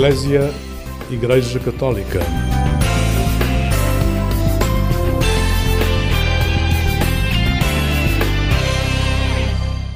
[0.00, 0.50] Eclésia
[1.10, 2.20] Igreja Católica.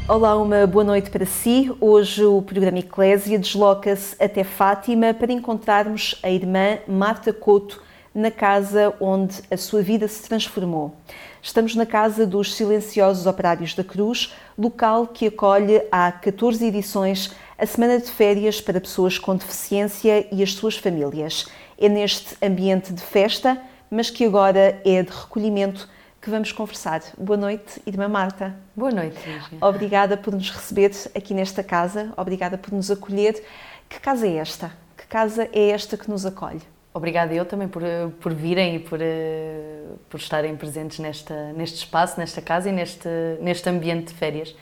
[0.06, 1.74] Olá, uma boa noite para si.
[1.80, 7.82] Hoje o programa Eclésia desloca-se até Fátima para encontrarmos a irmã Marta Couto
[8.14, 10.94] na casa onde a sua vida se transformou.
[11.42, 17.66] Estamos na Casa dos Silenciosos Operários da Cruz, local que acolhe há 14 edições a
[17.66, 21.46] Semana de Férias para Pessoas com Deficiência e as suas famílias.
[21.78, 25.88] É neste ambiente de festa, mas que agora é de recolhimento,
[26.20, 27.02] que vamos conversar.
[27.16, 28.56] Boa noite, Irmã Marta.
[28.74, 29.58] Boa noite, Lígia.
[29.60, 33.44] Obrigada por nos receber aqui nesta casa, obrigada por nos acolher.
[33.88, 34.72] Que casa é esta?
[34.96, 36.62] Que casa é esta que nos acolhe?
[36.92, 37.82] Obrigada eu também por,
[38.20, 43.08] por virem e por, eh, por estarem presentes nesta, neste espaço, nesta casa e neste,
[43.40, 44.54] neste ambiente de férias.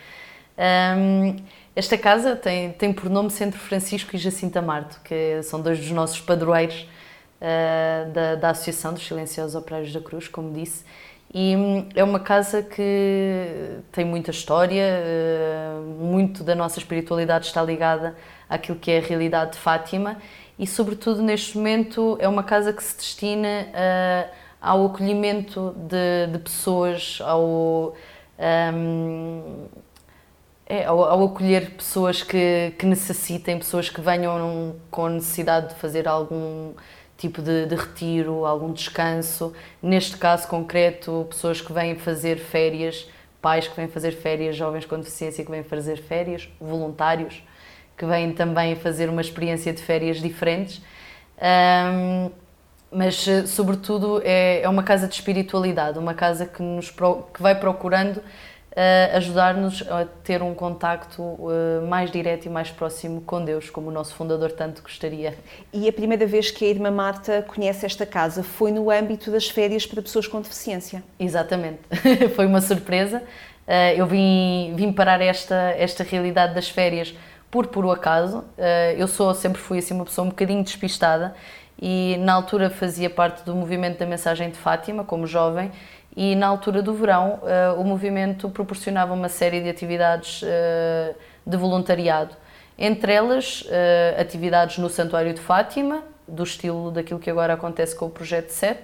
[0.58, 1.36] Um,
[1.74, 5.90] esta casa tem, tem por nome Centro Francisco e Jacinta Marto, que são dois dos
[5.90, 6.86] nossos padroeiros
[7.40, 10.84] uh, da, da Associação dos Silenciosos Operários da Cruz, como disse.
[11.32, 17.62] E hum, é uma casa que tem muita história, uh, muito da nossa espiritualidade está
[17.62, 18.14] ligada
[18.48, 20.18] àquilo que é a realidade de Fátima
[20.58, 26.38] e, sobretudo, neste momento é uma casa que se destina uh, ao acolhimento de, de
[26.38, 27.94] pessoas, ao,
[28.38, 29.66] um,
[30.66, 36.08] é, ao, ao, acolher pessoas que, que necessitem, pessoas que venham com necessidade de fazer
[36.08, 36.72] algum
[37.16, 39.52] tipo de, de, retiro, algum descanso.
[39.82, 43.08] Neste caso concreto, pessoas que vêm fazer férias,
[43.40, 47.42] pais que vêm fazer férias, jovens com deficiência que vêm fazer férias, voluntários
[47.96, 50.82] que vêm também fazer uma experiência de férias diferentes.
[51.38, 52.30] Um,
[52.90, 57.54] mas, eh, sobretudo, é, é uma casa de espiritualidade, uma casa que, nos, que vai
[57.54, 58.22] procurando
[58.72, 63.88] uh, ajudar-nos a ter um contacto uh, mais direto e mais próximo com Deus, como
[63.88, 65.36] o nosso fundador tanto gostaria.
[65.72, 69.48] E a primeira vez que a irmã Marta conhece esta casa foi no âmbito das
[69.48, 71.02] férias para pessoas com deficiência?
[71.18, 71.80] Exatamente,
[72.34, 73.22] foi uma surpresa.
[73.66, 77.14] Uh, eu vim, vim parar esta, esta realidade das férias
[77.52, 78.42] por puro acaso.
[78.56, 81.34] Eh, eu sou, sempre fui assim uma pessoa um bocadinho despistada
[81.80, 85.70] e na altura fazia parte do movimento da mensagem de Fátima como jovem
[86.16, 91.14] e na altura do verão eh, o movimento proporcionava uma série de atividades eh,
[91.46, 92.36] de voluntariado.
[92.78, 93.64] Entre elas,
[94.18, 98.80] atividades no Santuário de Fátima, do estilo daquilo que agora acontece com o Projeto 7,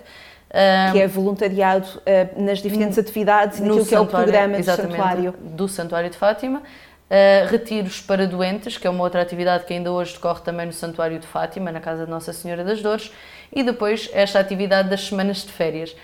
[0.93, 5.35] que é voluntariado uh, nas diferentes atividades e naquilo que é o programa do santuário.
[5.41, 6.61] do Santuário de Fátima.
[6.61, 10.73] Uh, retiros para doentes, que é uma outra atividade que ainda hoje decorre também no
[10.73, 13.11] Santuário de Fátima, na Casa de Nossa Senhora das Dores,
[13.51, 15.97] e depois esta atividade das semanas de férias.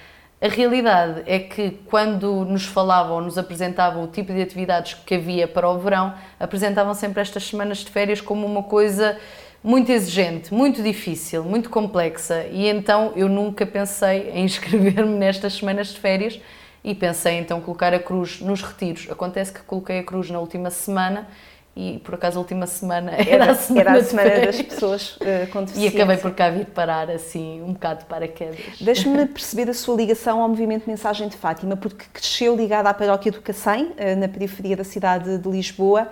[0.45, 5.49] A realidade é que quando nos falavam, nos apresentavam o tipo de atividades que havia
[5.49, 9.19] para o verão, apresentavam sempre estas semanas de férias como uma coisa
[9.63, 15.95] muito exigente, muito difícil, muito complexa, e então eu nunca pensei em inscrever-me nestas semanas
[15.95, 16.39] de férias
[16.85, 19.11] e pensei então colocar a cruz nos retiros.
[19.11, 21.27] Acontece que coloquei a cruz na última semana
[21.77, 25.17] e por acaso a última semana era, era a semana, era a semana das pessoas
[25.17, 25.99] uh, com deficiência.
[25.99, 28.61] E acabei por cá vir parar assim um bocado de paraquedas.
[28.81, 33.33] Deixe-me perceber a sua ligação ao movimento Mensagem de Fátima, porque cresceu ligada à paróquia
[33.33, 36.09] do Cacém, uh, na periferia da cidade de Lisboa,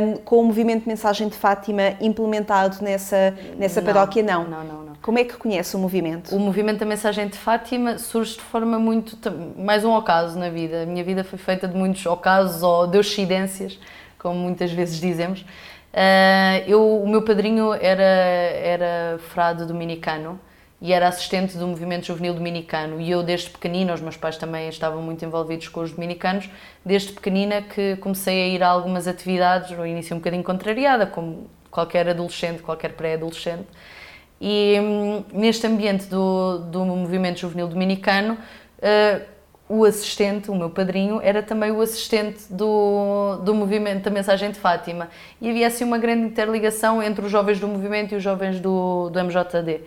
[0.00, 4.44] um, com o movimento Mensagem de Fátima implementado nessa, nessa não, paróquia, não.
[4.44, 4.96] Não, não, não.
[5.02, 6.34] Como é que conhece o movimento?
[6.34, 9.18] O movimento da Mensagem de Fátima surge de forma muito.
[9.58, 10.84] mais um ocaso na vida.
[10.84, 13.78] A minha vida foi feita de muitos ocasos ou deuscidências
[14.18, 15.40] como muitas vezes dizemos.
[15.40, 20.38] Uh, eu, o meu padrinho era, era frade dominicano
[20.80, 24.68] e era assistente do movimento juvenil dominicano e eu desde pequenina, os meus pais também
[24.68, 26.50] estavam muito envolvidos com os dominicanos,
[26.84, 31.48] desde pequenina que comecei a ir a algumas atividades, no início um bocadinho contrariada, como
[31.70, 33.66] qualquer adolescente, qualquer pré-adolescente,
[34.40, 39.35] e hum, neste ambiente do, do movimento juvenil dominicano, uh,
[39.68, 44.58] o assistente, o meu padrinho, era também o assistente do, do movimento da Mensagem de
[44.58, 45.08] Fátima.
[45.40, 49.10] E havia assim uma grande interligação entre os jovens do movimento e os jovens do,
[49.10, 49.80] do MJD.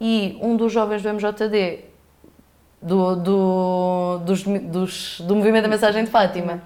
[0.00, 1.80] E um dos jovens do MJD,
[2.80, 6.62] do, do, dos, dos, do movimento da Mensagem de Fátima,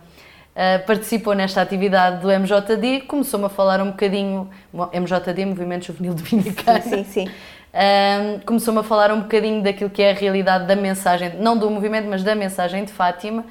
[0.54, 4.50] uh, participou nesta atividade do MJD, começou-me a falar um bocadinho,
[4.92, 6.82] MJD, Movimento Juvenil Dominicano.
[6.82, 7.26] Sim, sim.
[7.26, 7.30] sim
[7.74, 11.70] um, começou-me a falar um bocadinho daquilo que é a realidade da mensagem, não do
[11.70, 13.44] movimento, mas da mensagem de Fátima.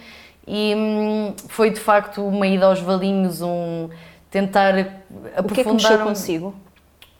[0.48, 3.90] E hum, foi de facto uma ida aos valinhos, um
[4.30, 4.78] tentar
[5.36, 5.44] aprofundar.
[5.44, 6.56] O que é que mexeu consigo?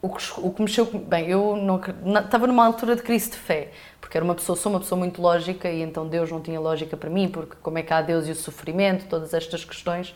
[0.02, 1.80] O que, o que mexeu bem, eu não,
[2.20, 3.70] estava numa altura de crise de fé,
[4.00, 6.98] porque era uma pessoa, sou uma pessoa muito lógica e então Deus não tinha lógica
[6.98, 10.14] para mim, porque como é que há Deus e o sofrimento, todas estas questões.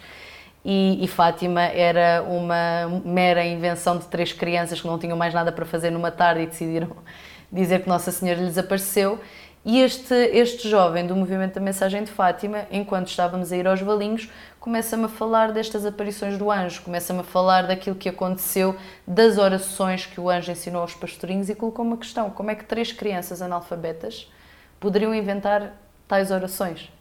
[0.67, 5.51] E, e, Fátima era uma mera invenção de três crianças que não tinham mais nada
[5.51, 6.89] para fazer numa tarde e decidiram
[7.51, 9.19] dizer que Nossa Senhora lhes apareceu.
[9.63, 13.79] E este, este jovem do movimento da Mensagem de Fátima, enquanto estávamos a ir aos
[13.81, 14.27] Valinhos,
[14.59, 18.75] começa-me a falar destas aparições do anjo, começa-me a falar daquilo que aconteceu,
[19.07, 22.65] das orações que o anjo ensinou aos pastorinhos e colocou uma questão: como é que
[22.65, 24.31] três crianças analfabetas
[24.79, 25.73] poderiam inventar
[26.07, 26.94] tais orações?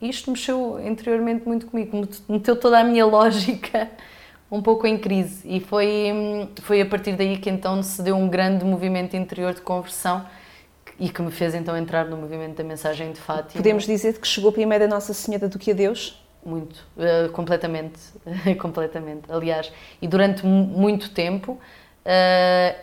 [0.00, 3.90] Isto mexeu interiormente muito comigo, meteu toda a minha lógica
[4.50, 5.42] um pouco em crise.
[5.44, 9.60] E foi, foi a partir daí que então se deu um grande movimento interior de
[9.60, 10.24] conversão
[10.98, 13.62] e que me fez então entrar no movimento da mensagem de Fátima.
[13.62, 16.22] Podemos dizer que chegou primeiro a Nossa Senhora do que a Deus?
[16.44, 18.00] Muito, uh, completamente,
[18.60, 19.22] completamente.
[19.28, 21.58] Aliás, e durante muito tempo uh,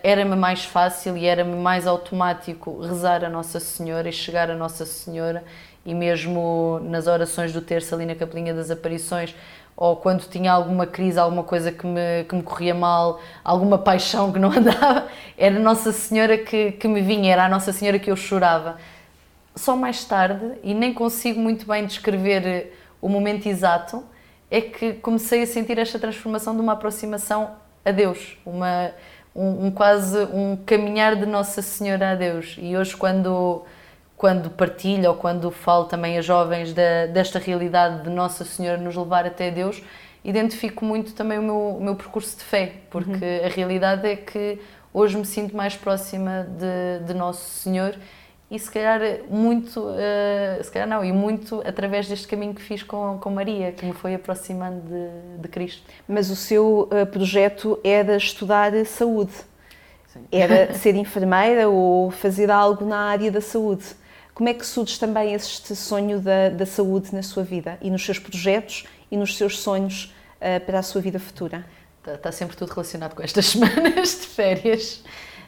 [0.04, 4.86] era-me mais fácil e era-me mais automático rezar a Nossa Senhora e chegar a Nossa
[4.86, 5.44] Senhora
[5.88, 9.34] e mesmo nas orações do terço ali na Capelinha das Aparições,
[9.74, 14.34] ou quando tinha alguma crise, alguma coisa que me, que me corria mal, alguma paixão
[14.34, 15.08] que não andava,
[15.38, 18.76] era Nossa Senhora que, que me vinha, era a Nossa Senhora que eu chorava.
[19.56, 24.04] Só mais tarde, e nem consigo muito bem descrever o momento exato,
[24.52, 27.52] é que comecei a sentir esta transformação de uma aproximação
[27.86, 28.92] a Deus, uma,
[29.34, 32.58] um, um quase um caminhar de Nossa Senhora a Deus.
[32.60, 33.64] E hoje, quando
[34.18, 38.96] quando partilho ou quando falo também a jovens da, desta realidade de Nossa Senhora nos
[38.96, 39.82] levar até Deus,
[40.26, 43.46] identifico muito também o meu, o meu percurso de fé, porque uhum.
[43.46, 44.60] a realidade é que
[44.92, 47.96] hoje me sinto mais próxima de, de Nosso Senhor
[48.50, 52.82] e se calhar muito, uh, se calhar não, e muito através deste caminho que fiz
[52.82, 55.84] com, com Maria, que me foi aproximando de, de Cristo.
[56.08, 59.34] Mas o seu uh, projeto era estudar saúde,
[60.08, 60.22] Sim.
[60.32, 63.86] era ser enfermeira ou fazer algo na área da saúde.
[64.38, 68.06] Como é que surge também este sonho da, da saúde na sua vida e nos
[68.06, 71.66] seus projetos e nos seus sonhos uh, para a sua vida futura?
[71.98, 74.98] Está, está, sempre tudo relacionado com estas semanas de férias.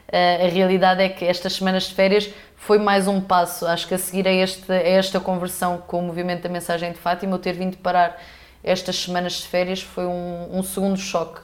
[0.08, 3.64] Uh, a realidade é que estas semanas de férias foi mais um passo.
[3.64, 6.98] Acho que a seguir a, este, a esta conversão com o movimento da mensagem de
[6.98, 8.20] Fátima, eu ter vindo parar
[8.64, 11.42] estas semanas de férias foi um, um segundo choque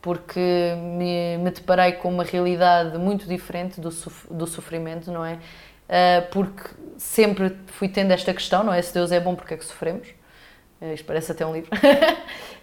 [0.00, 3.88] porque me, me, deparei com uma realidade muito diferente do,
[4.32, 5.38] do sofrimento, não é?
[5.88, 8.80] Uh, porque sempre fui tendo esta questão, não é?
[8.80, 10.08] Se Deus é bom, porque é que sofremos?
[10.80, 11.70] Uh, isto parece até um livro.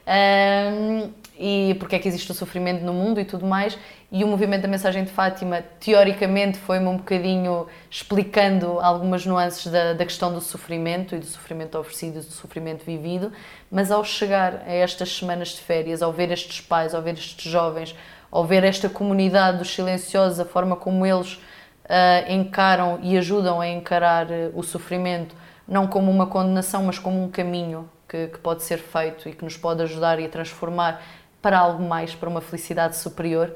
[0.07, 3.77] um, e porque é que existe o sofrimento no mundo e tudo mais.
[4.12, 9.94] E o movimento da mensagem de Fátima, teoricamente, foi-me um bocadinho explicando algumas nuances da,
[9.94, 13.31] da questão do sofrimento e do sofrimento oferecido e do sofrimento vivido.
[13.71, 17.50] Mas ao chegar a estas semanas de férias, ao ver estes pais, ao ver estes
[17.50, 17.95] jovens,
[18.31, 21.39] ao ver esta comunidade dos silenciosos, a forma como eles
[21.89, 25.36] uh, encaram e ajudam a encarar uh, o sofrimento
[25.68, 29.44] não como uma condenação, mas como um caminho que, que pode ser feito e que
[29.44, 31.01] nos pode ajudar e a transformar
[31.41, 33.53] para algo mais, para uma felicidade superior.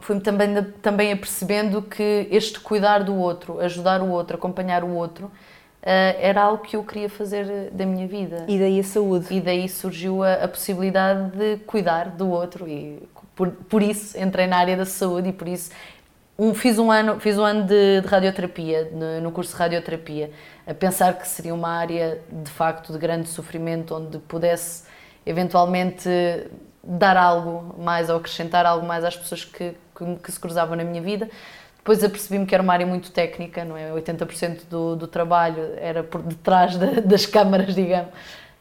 [0.00, 5.30] Fui-me também, também apercebendo que este cuidar do outro, ajudar o outro, acompanhar o outro,
[5.80, 8.44] Uh, era algo que eu queria fazer da minha vida.
[8.48, 9.26] E daí a saúde.
[9.30, 14.48] E daí surgiu a, a possibilidade de cuidar do outro e por, por isso entrei
[14.48, 15.70] na área da saúde e por isso
[16.38, 20.30] um, fiz um ano, fiz um ano de, de radioterapia, no, no, curso de radioterapia,
[20.64, 24.84] a pensar que seria uma área de facto de grande sofrimento, onde pudesse
[25.26, 26.08] eventualmente
[26.82, 30.84] dar algo mais ou acrescentar algo mais às pessoas que, que, que se cruzavam na
[30.84, 31.28] minha vida.
[31.76, 33.90] Depois apercebi-me que era uma área muito técnica, não é?
[33.90, 38.12] 80% do, do trabalho era por detrás de, das câmaras, digamos,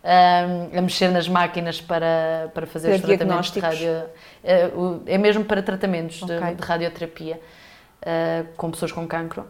[0.03, 4.03] um, a mexer nas máquinas para, para fazer para os tratamentos de radio.
[4.43, 4.72] É,
[5.05, 6.39] é mesmo para tratamentos okay.
[6.39, 7.39] de, de radioterapia
[8.01, 9.46] uh, com pessoas com cancro.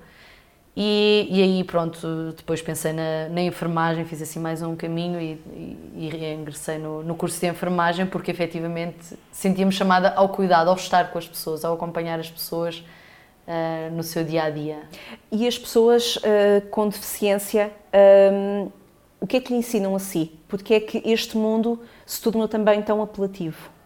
[0.80, 5.42] E, e, aí, pronto, depois pensei na, na, enfermagem, fiz assim mais um caminho e,
[5.96, 10.76] e, e ingressei no, no, curso de enfermagem porque efetivamente sentia-me chamada ao cuidado, ao
[10.76, 12.86] estar com as pessoas, ao acompanhar as pessoas
[13.48, 14.84] uh, no seu dia a dia.
[15.32, 17.72] E as pessoas uh, com deficiência,
[18.32, 18.72] um,
[19.20, 20.32] o que é que lhe ensinam a si?
[20.48, 23.77] Porque é que este mundo se tornou também tão apelativo?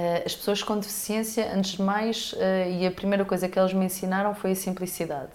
[0.00, 3.74] Eh, as pessoas com deficiência, antes de mais, eh, e a primeira coisa que elas
[3.74, 5.32] me ensinaram foi a simplicidade.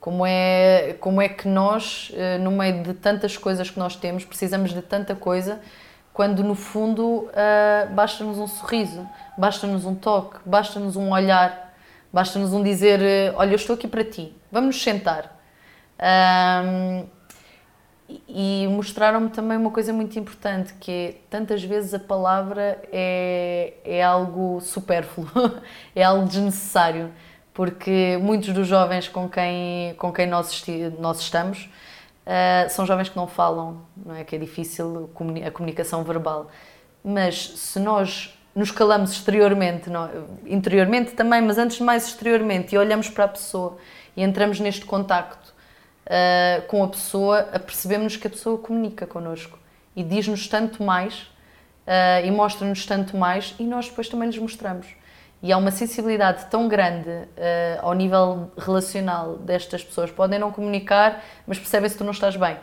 [0.00, 4.24] Como é, como é que nós, eh, no meio de tantas coisas que nós temos,
[4.24, 5.60] precisamos de tanta coisa,
[6.12, 7.28] quando no fundo
[7.92, 9.04] basta-nos um sorriso,
[9.36, 11.74] basta-nos um toque, basta-nos um olhar,
[12.12, 13.00] basta-nos um dizer:
[13.34, 15.36] Olha, eu estou aqui para ti, vamos nos sentar.
[15.98, 17.06] Um,
[18.28, 24.02] e mostraram-me também uma coisa muito importante, que é tantas vezes a palavra é, é
[24.02, 25.28] algo supérfluo,
[25.96, 27.10] é algo desnecessário,
[27.52, 30.64] porque muitos dos jovens com quem, com quem nós,
[30.98, 31.68] nós estamos
[32.24, 34.24] Uh, são jovens que não falam, não é?
[34.24, 35.10] Que é difícil
[35.46, 36.50] a comunicação verbal.
[37.04, 40.08] Mas se nós nos calamos exteriormente, não,
[40.46, 43.76] interiormente também, mas antes de mais exteriormente, e olhamos para a pessoa
[44.16, 45.52] e entramos neste contacto
[46.06, 49.58] uh, com a pessoa, apercebemos que a pessoa comunica connosco
[49.96, 51.20] e diz-nos tanto mais
[51.86, 54.86] uh, e mostra-nos tanto mais e nós depois também lhes mostramos.
[55.42, 57.26] E há uma sensibilidade tão grande uh,
[57.82, 60.10] ao nível relacional destas pessoas.
[60.10, 62.56] Podem não comunicar, mas percebem se tu não estás bem.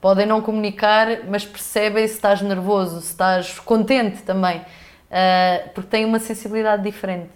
[0.00, 4.58] Podem não comunicar, mas percebem se estás nervoso, se estás contente também.
[4.58, 7.30] Uh, porque têm uma sensibilidade diferente.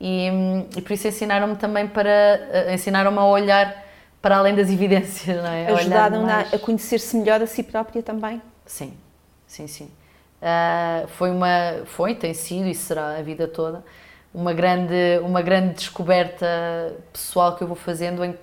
[0.00, 2.40] E, um, e por isso ensinaram-me também para.
[2.68, 3.84] Uh, ensinaram-me a olhar
[4.20, 5.66] para além das evidências, não é?
[5.66, 6.52] Ajudaram mais...
[6.52, 8.40] a conhecer-se melhor a si própria também?
[8.66, 8.92] Sim,
[9.46, 9.90] sim, sim.
[10.42, 11.82] Uh, foi uma.
[11.86, 13.84] Foi, tem sido e será a vida toda
[14.32, 16.46] uma grande, uma grande descoberta
[17.12, 18.36] pessoal que eu vou fazendo em,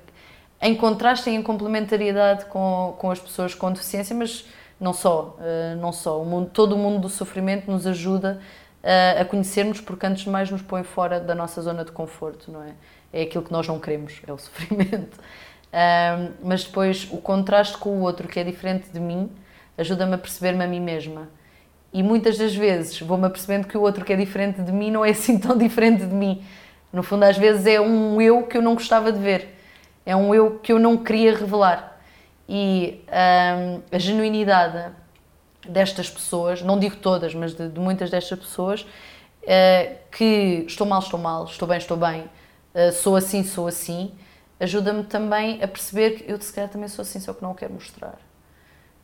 [0.62, 4.46] em contraste e em complementariedade com, com as pessoas com deficiência, mas
[4.80, 6.22] não só, uh, não só.
[6.22, 8.40] O mundo, todo o mundo do sofrimento nos ajuda
[8.84, 12.52] uh, a conhecermos porque antes de mais nos põe fora da nossa zona de conforto,
[12.52, 12.74] não é?
[13.14, 15.18] É aquilo que nós não queremos, é o sofrimento.
[15.68, 19.30] Uh, mas depois o contraste com o outro, que é diferente de mim,
[19.78, 21.28] ajuda-me a perceber-me a mim mesma
[21.94, 25.04] e muitas das vezes vou-me apercebendo que o outro que é diferente de mim não
[25.04, 26.44] é assim tão diferente de mim.
[26.92, 29.58] No fundo, às vezes é um eu que eu não gostava de ver,
[30.06, 32.00] é um eu que eu não queria revelar.
[32.48, 34.94] E hum, a genuinidade
[35.68, 41.00] destas pessoas, não digo todas, mas de, de muitas destas pessoas, uh, que estou mal,
[41.00, 42.22] estou mal, estou bem, estou bem,
[42.74, 44.12] uh, sou assim, sou assim,
[44.60, 47.56] ajuda-me também a perceber que eu, se calhar, também sou assim, só que não o
[47.56, 48.18] quero mostrar.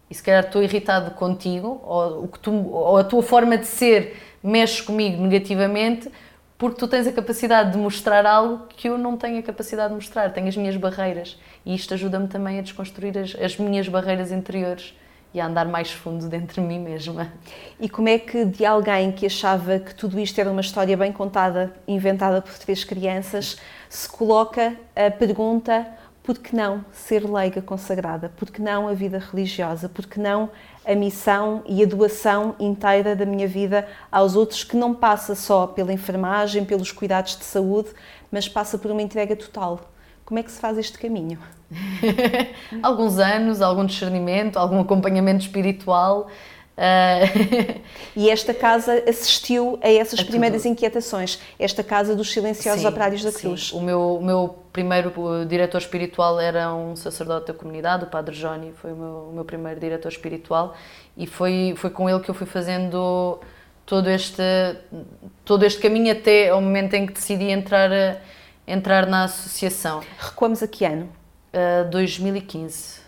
[0.10, 3.66] E se calhar estou irritado contigo, ou, o que tu, ou a tua forma de
[3.66, 6.12] ser mexe comigo negativamente,
[6.58, 9.96] porque tu tens a capacidade de mostrar algo que eu não tenho a capacidade de
[9.96, 11.38] mostrar, tenho as minhas barreiras.
[11.66, 14.94] E isto ajuda-me também a desconstruir as, as minhas barreiras interiores
[15.34, 17.32] e a andar mais fundo dentro de mim mesma.
[17.80, 21.12] E como é que de alguém que achava que tudo isto era uma história bem
[21.12, 23.58] contada, inventada por três crianças,
[23.90, 25.88] se coloca a pergunta
[26.24, 28.30] por que não ser leiga consagrada?
[28.30, 29.90] Por que não a vida religiosa?
[29.90, 30.50] Por que não
[30.86, 35.68] a missão e a doação inteira da minha vida aos outros, que não passa só
[35.68, 37.90] pela enfermagem, pelos cuidados de saúde,
[38.32, 39.93] mas passa por uma entrega total?
[40.26, 41.40] Como é que se faz este caminho?
[42.82, 46.28] Alguns anos, algum discernimento, algum acompanhamento espiritual.
[46.76, 47.82] Uh...
[48.16, 50.72] e esta casa assistiu a essas a primeiras tudo.
[50.72, 53.70] inquietações, esta casa dos silenciosos sim, operários da Cruz.
[53.70, 53.78] Sim.
[53.78, 55.12] O meu, o meu primeiro
[55.48, 59.46] diretor espiritual era um sacerdote da comunidade, o Padre Johnny, foi o meu, o meu
[59.46, 60.76] primeiro diretor espiritual
[61.16, 63.40] e foi, foi com ele que eu fui fazendo
[63.86, 64.42] todo este,
[65.46, 67.90] todo este caminho até ao momento em que decidi entrar,
[68.68, 70.02] entrar na associação.
[70.20, 71.10] Recuamos a que ano?
[71.54, 73.02] Uh, 2015.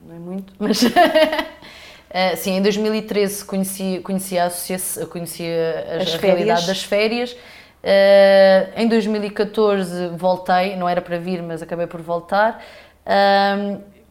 [0.00, 0.82] Não é muito, mas.
[0.82, 0.88] Uh,
[2.36, 7.32] sim, em 2013 conheci, conheci a associação, conheci a, a realidade das férias.
[7.32, 12.62] Uh, em 2014 voltei, não era para vir, mas acabei por voltar.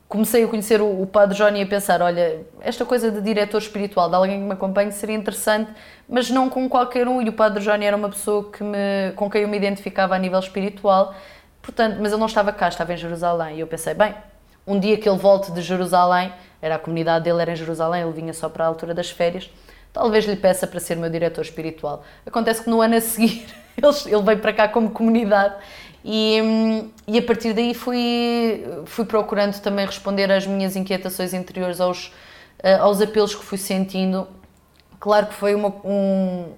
[0.08, 3.58] Comecei a conhecer o, o Padre Johnny e a pensar: olha, esta coisa de diretor
[3.58, 5.72] espiritual, de alguém que me acompanhe, seria interessante,
[6.08, 7.22] mas não com qualquer um.
[7.22, 10.20] E o Padre Johnny era uma pessoa que me, com quem eu me identificava a
[10.20, 11.14] nível espiritual,
[11.62, 13.58] portanto, mas ele não estava cá, estava em Jerusalém.
[13.58, 14.14] E eu pensei: bem,
[14.66, 16.32] um dia que ele volte de Jerusalém,
[16.62, 19.50] era a comunidade dele, era em Jerusalém, ele vinha só para a altura das férias,
[19.94, 22.04] talvez lhe peça para ser meu diretor espiritual.
[22.26, 23.46] Acontece que no ano a seguir
[23.78, 25.56] ele veio para cá como comunidade
[26.08, 31.82] e, hum, e a partir daí fui, fui procurando também responder às minhas inquietações interiores,
[31.82, 32.14] aos,
[32.60, 34.28] eh, aos apelos que fui sentindo.
[35.00, 36.54] Claro que foi uma, um,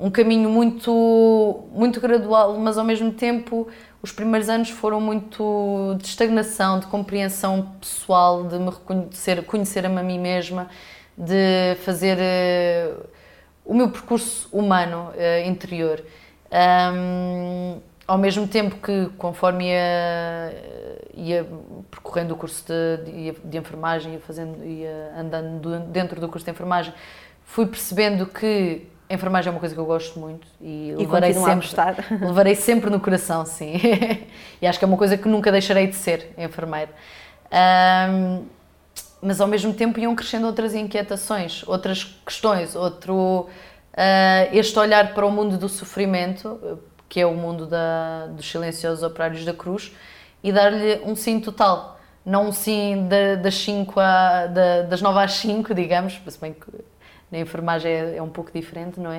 [0.00, 3.68] um caminho muito, muito gradual, mas ao mesmo tempo
[4.00, 10.02] os primeiros anos foram muito de estagnação, de compreensão pessoal, de me reconhecer, conhecer-me a
[10.02, 10.70] mim mesma,
[11.18, 13.06] de fazer uh,
[13.62, 16.02] o meu percurso humano uh, interior.
[16.50, 20.62] Um, ao mesmo tempo que, conforme ia,
[21.14, 21.46] ia
[21.90, 22.64] percorrendo o curso
[23.04, 26.94] de, de, enfermagem, ia, fazendo, ia andando dentro do curso de enfermagem,
[27.44, 31.32] fui percebendo que a enfermagem é uma coisa que eu gosto muito e, e levarei
[31.32, 31.68] sempre,
[32.20, 33.74] levarei sempre no coração, sim.
[34.60, 36.90] e acho que é uma coisa que nunca deixarei de ser enfermeiro.
[37.52, 38.44] Um,
[39.22, 43.48] mas ao mesmo tempo iam crescendo outras inquietações, outras questões, outro
[43.96, 49.02] uh, este olhar para o mundo do sofrimento, que é o mundo da, dos silenciosos
[49.02, 49.94] operários da cruz,
[50.42, 55.18] e dar-lhe um sim total, não um sim da, das 5 a, da, das 9
[55.18, 56.66] às 5, digamos, se bem que
[57.30, 59.18] na enfermagem é, é um pouco diferente, não é?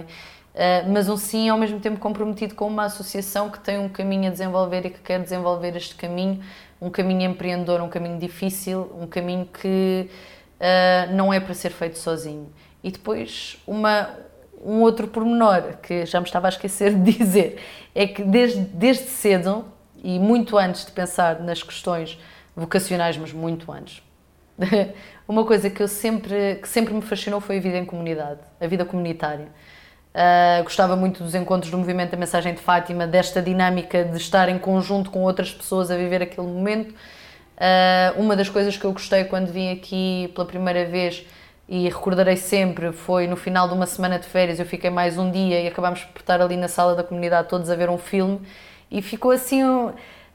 [0.57, 4.27] Uh, mas um sim ao mesmo tempo comprometido com uma associação que tem um caminho
[4.27, 6.41] a desenvolver e que quer desenvolver este caminho,
[6.81, 10.09] um caminho empreendedor, um caminho difícil, um caminho que
[10.59, 12.51] uh, não é para ser feito sozinho.
[12.83, 14.09] E depois uma,
[14.63, 17.59] um outro pormenor que já me estava a esquecer de dizer
[17.93, 19.65] é que desde, desde cedo
[20.03, 22.19] e muito antes de pensar nas questões
[22.55, 24.01] vocacionais, mas muito antes,
[25.27, 28.67] uma coisa que eu sempre que sempre me fascinou foi a vida em comunidade, a
[28.67, 29.47] vida comunitária.
[30.17, 34.49] Uh, gostava muito dos encontros do movimento da mensagem de Fátima, desta dinâmica de estar
[34.49, 36.91] em conjunto com outras pessoas a viver aquele momento.
[36.91, 41.23] Uh, uma das coisas que eu gostei quando vim aqui pela primeira vez
[41.67, 45.29] e recordarei sempre, foi no final de uma semana de férias, eu fiquei mais um
[45.29, 48.41] dia e acabámos por estar ali na sala da comunidade todos a ver um filme
[48.89, 49.61] e ficou assim,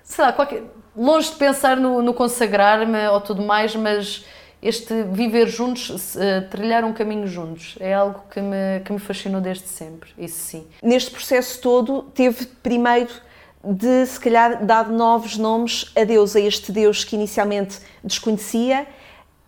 [0.03, 0.63] sei lá, qualquer,
[0.95, 4.27] longe de pensar no, no consagrar-me ou tudo mais, mas
[4.63, 9.41] este viver juntos, uh, trilhar um caminho juntos, é algo que me, que me fascinou
[9.41, 10.67] desde sempre, isso sim.
[10.83, 13.11] Neste processo todo, teve primeiro
[13.65, 18.87] de, se calhar, dar novos nomes a Deus, a este Deus que inicialmente desconhecia.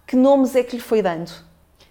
[0.07, 1.33] Que nomes é que lhe foi dando?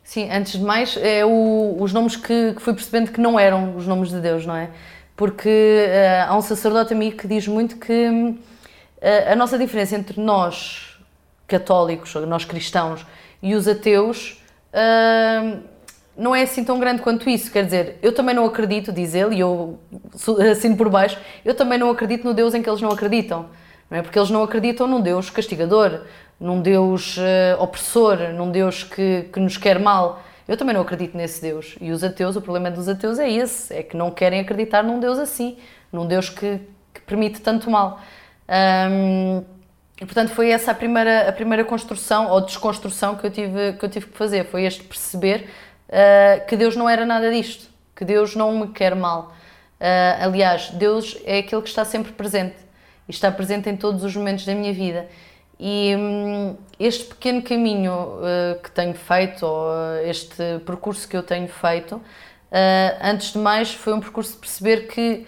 [0.04, 3.76] Sim, antes de mais, é o, os nomes que, que fui percebendo que não eram
[3.76, 4.70] os nomes de Deus, não é?
[5.16, 10.20] Porque uh, há um sacerdote amigo que diz muito que uh, a nossa diferença entre
[10.20, 11.00] nós,
[11.48, 13.06] católicos, nós cristãos,
[13.42, 14.42] e os ateus,
[14.74, 15.60] uh,
[16.18, 17.50] não é assim tão grande quanto isso.
[17.50, 19.80] Quer dizer, eu também não acredito, diz ele, e eu
[20.52, 23.48] assino por baixo, eu também não acredito no Deus em que eles não acreditam.
[23.90, 24.02] Não é?
[24.02, 26.02] Porque eles não acreditam num Deus castigador,
[26.40, 30.22] num Deus uh, opressor, num Deus que, que nos quer mal.
[30.48, 31.76] Eu também não acredito nesse Deus.
[31.80, 35.00] E os ateus, o problema dos ateus é esse: é que não querem acreditar num
[35.00, 35.58] Deus assim,
[35.92, 36.60] num Deus que,
[36.94, 38.02] que permite tanto mal.
[38.48, 39.44] Um,
[40.02, 43.86] e portanto foi essa a primeira, a primeira construção ou desconstrução que eu tive que,
[43.86, 44.46] eu tive que fazer.
[44.46, 45.50] Foi este perceber
[45.88, 49.34] uh, que Deus não era nada disto, que Deus não me quer mal.
[49.80, 52.56] Uh, aliás, Deus é aquele que está sempre presente
[53.08, 55.08] e está presente em todos os momentos da minha vida.
[55.66, 61.24] E hum, este pequeno caminho uh, que tenho feito, ou uh, este percurso que eu
[61.24, 62.02] tenho feito, uh,
[63.02, 65.26] antes de mais foi um percurso de perceber que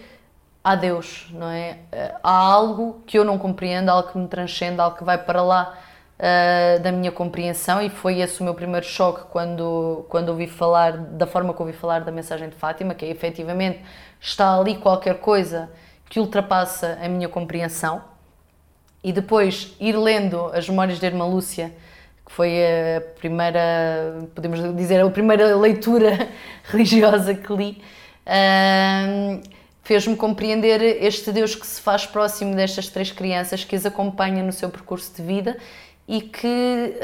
[0.62, 1.78] há Deus, não é?
[2.22, 5.78] há algo que eu não compreendo, algo que me transcende, algo que vai para lá
[6.82, 11.28] da minha compreensão e foi esse o meu primeiro choque quando, quando ouvi falar, da
[11.28, 13.82] forma que ouvi falar da mensagem de Fátima, que é efetivamente
[14.20, 15.70] está ali qualquer coisa
[16.10, 18.15] que ultrapassa a minha compreensão
[19.06, 21.72] e depois ir lendo as memórias da irmã Lúcia,
[22.26, 22.58] que foi
[22.98, 26.28] a primeira, podemos dizer, a primeira leitura
[26.66, 27.84] religiosa que li,
[29.84, 34.52] fez-me compreender este Deus que se faz próximo destas três crianças, que as acompanha no
[34.52, 35.56] seu percurso de vida
[36.08, 36.96] e que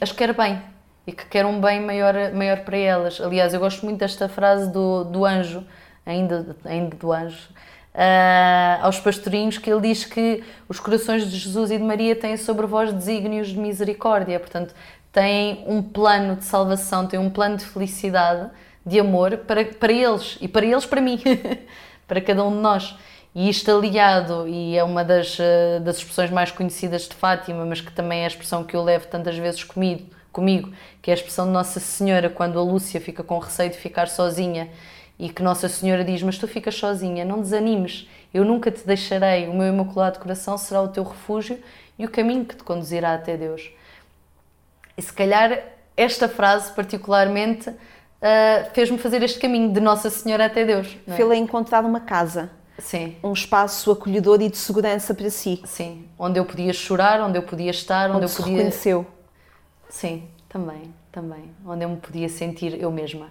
[0.00, 0.62] as quer bem
[1.06, 3.20] e que quer um bem maior, maior para elas.
[3.20, 5.62] Aliás, eu gosto muito desta frase do, do anjo,
[6.06, 7.50] ainda, ainda do anjo,
[7.94, 12.36] uh, aos pastorinhos que ele diz que os corações de Jesus e de Maria têm
[12.36, 14.74] sobre vós desígnios de misericórdia, portanto,
[15.12, 18.50] têm um plano de salvação, têm um plano de felicidade,
[18.84, 21.18] de amor para, para eles e para eles para mim,
[22.06, 22.96] para cada um de nós.
[23.34, 27.80] E isto aliado, e é uma das, ah, das expressões mais conhecidas de Fátima, mas
[27.80, 31.16] que também é a expressão que eu levo tantas vezes comigo, comigo que é a
[31.16, 34.68] expressão de Nossa Senhora, quando a Lúcia fica com receio de ficar sozinha
[35.18, 39.48] e que Nossa Senhora diz: Mas tu ficas sozinha, não desanimes, eu nunca te deixarei,
[39.48, 41.58] o meu imaculado coração será o teu refúgio
[41.98, 43.70] e o caminho que te conduzirá até Deus.
[44.96, 45.58] E se calhar
[45.96, 50.96] esta frase, particularmente, uh, fez-me fazer este caminho de Nossa Senhora até Deus.
[51.06, 51.12] É?
[51.12, 52.50] Fê-la encontrar uma casa.
[52.78, 53.16] Sim.
[53.22, 55.62] Um espaço acolhedor e de segurança para si.
[55.64, 56.08] Sim.
[56.18, 58.56] Onde eu podia chorar, onde eu podia estar, onde, onde eu podia.
[58.56, 59.06] reconheceu.
[59.88, 61.52] Sim, também, também.
[61.64, 63.28] Onde eu me podia sentir eu mesma.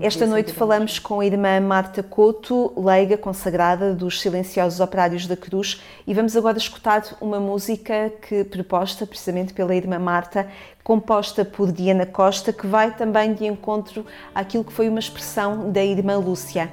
[0.00, 5.80] Esta noite falamos com a irmã Marta Couto, leiga consagrada dos Silenciosos Operários da Cruz,
[6.06, 10.48] e vamos agora escutar uma música que proposta precisamente pela irmã Marta,
[10.82, 15.84] composta por Diana Costa, que vai também de encontro àquilo que foi uma expressão da
[15.84, 16.70] irmã Lúcia.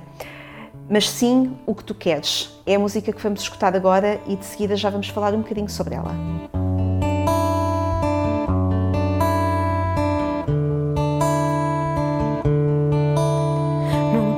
[0.90, 2.60] Mas sim o que tu queres.
[2.66, 5.70] É a música que vamos escutar agora e de seguida já vamos falar um bocadinho
[5.70, 6.14] sobre ela.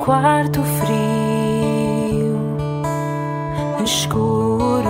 [0.08, 2.40] Quarto frio,
[3.84, 4.88] escuro,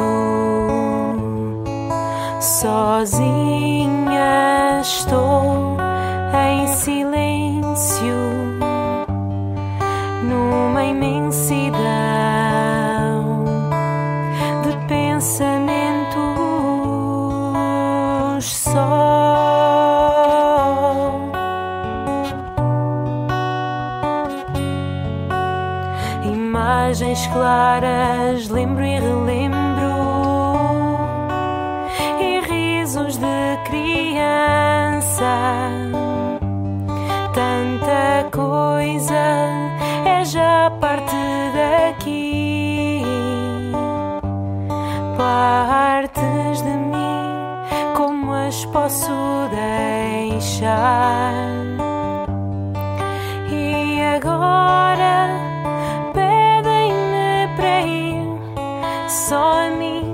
[2.40, 3.50] sozinha
[4.80, 5.76] estou
[6.32, 8.27] em silêncio,
[27.18, 29.58] noites claras, lembro e relembro,
[32.20, 35.24] e risos de criança.
[37.34, 39.14] Tanta coisa
[40.04, 41.16] é já parte
[41.54, 43.02] daqui,
[45.16, 49.12] partes de mim, como as posso
[49.50, 51.32] deixar?
[53.50, 55.37] E agora?
[59.28, 60.07] saw me.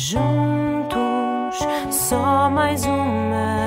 [0.00, 1.58] juntos,
[1.90, 3.59] só mais uma.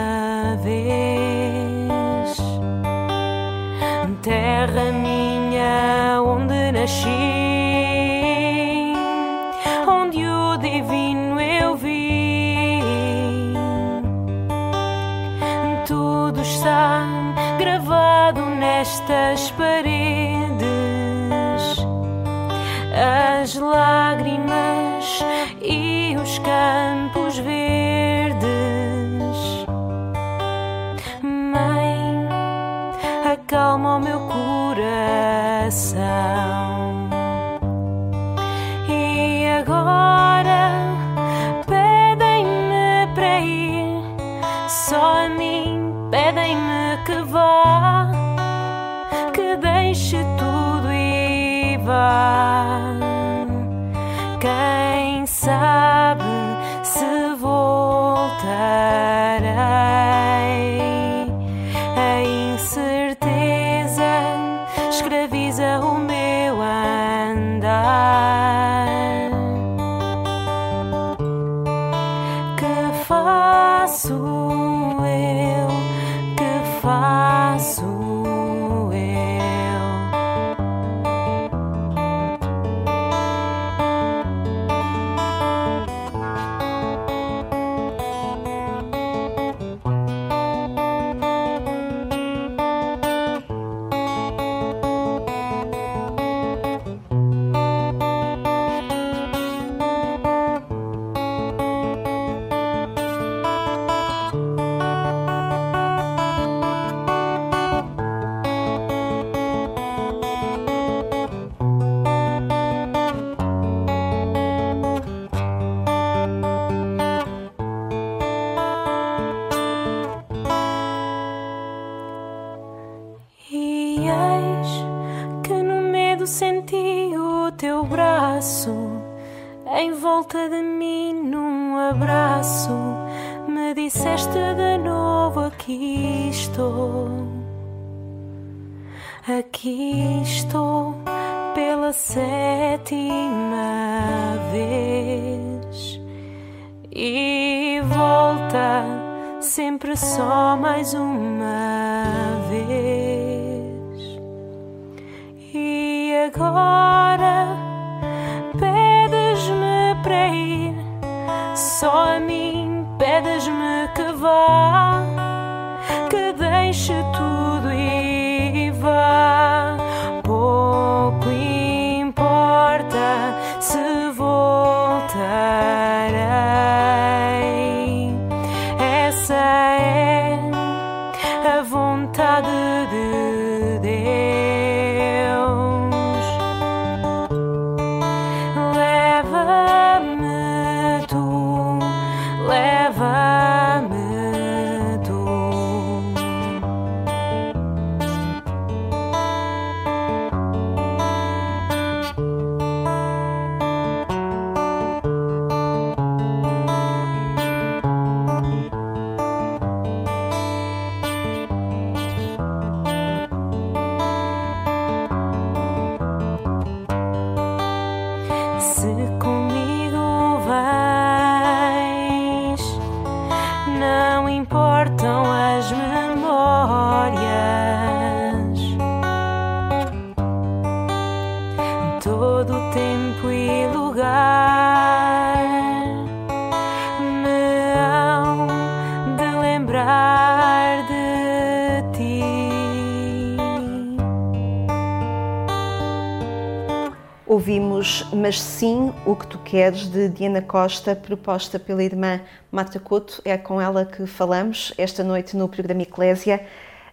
[247.84, 253.22] Ouvimos Mas Sim o que Tu Queres, de Diana Costa, proposta pela irmã Marta Couto.
[253.26, 256.42] É com ela que falamos esta noite no programa Eclésia.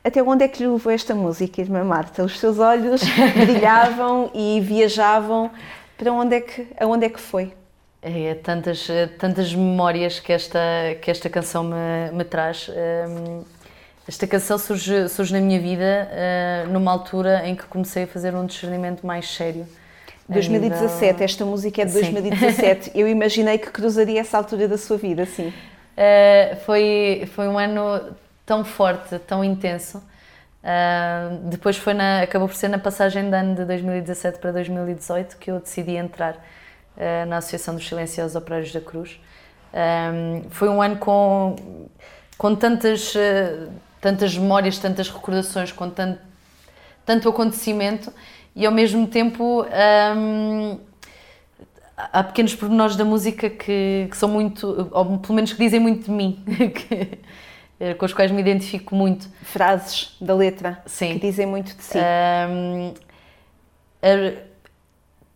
[0.03, 2.25] Até onde é que lhe levou esta música, irmã Marta?
[2.25, 3.03] Os seus olhos
[3.39, 5.53] brilhavam e viajavam.
[5.97, 7.53] Para onde é que, aonde é que foi?
[8.03, 10.59] É, tantas, tantas memórias que esta,
[11.01, 12.69] que esta canção me, me traz.
[12.69, 13.45] Hum,
[14.09, 18.35] Esta canção surge, surge na minha vida eh, numa altura em que comecei a fazer
[18.35, 19.69] um discernimento mais sério.
[20.31, 22.01] A 2017, nível- esta música é de Sim.
[22.13, 22.93] 2017.
[22.99, 25.49] Eu imaginei que cruzaria essa altura da sua vida, sim.
[25.49, 28.15] Uh, foi, foi um ano
[28.47, 29.99] tão forte, tão intenso.
[30.63, 35.37] Uh, depois foi na, acabou por ser na passagem de ano de 2017 para 2018
[35.39, 39.21] que eu decidi entrar uh, na Associação dos Silenciosos Operários da Cruz.
[40.51, 41.55] Foi um ano com,
[42.37, 43.15] com tantas,
[44.01, 46.19] tantas memórias, tantas recordações, com tanto,
[47.11, 48.13] tanto acontecimento
[48.55, 49.67] e ao mesmo tempo
[50.17, 50.79] um,
[51.97, 56.05] há pequenos pormenores da música que, que são muito, ou pelo menos que dizem muito
[56.05, 57.19] de mim, que-
[57.81, 59.29] eh, com os quais me identifico muito.
[59.43, 61.15] Frases da letra Sim.
[61.15, 61.99] que dizem muito de si.
[61.99, 62.47] A-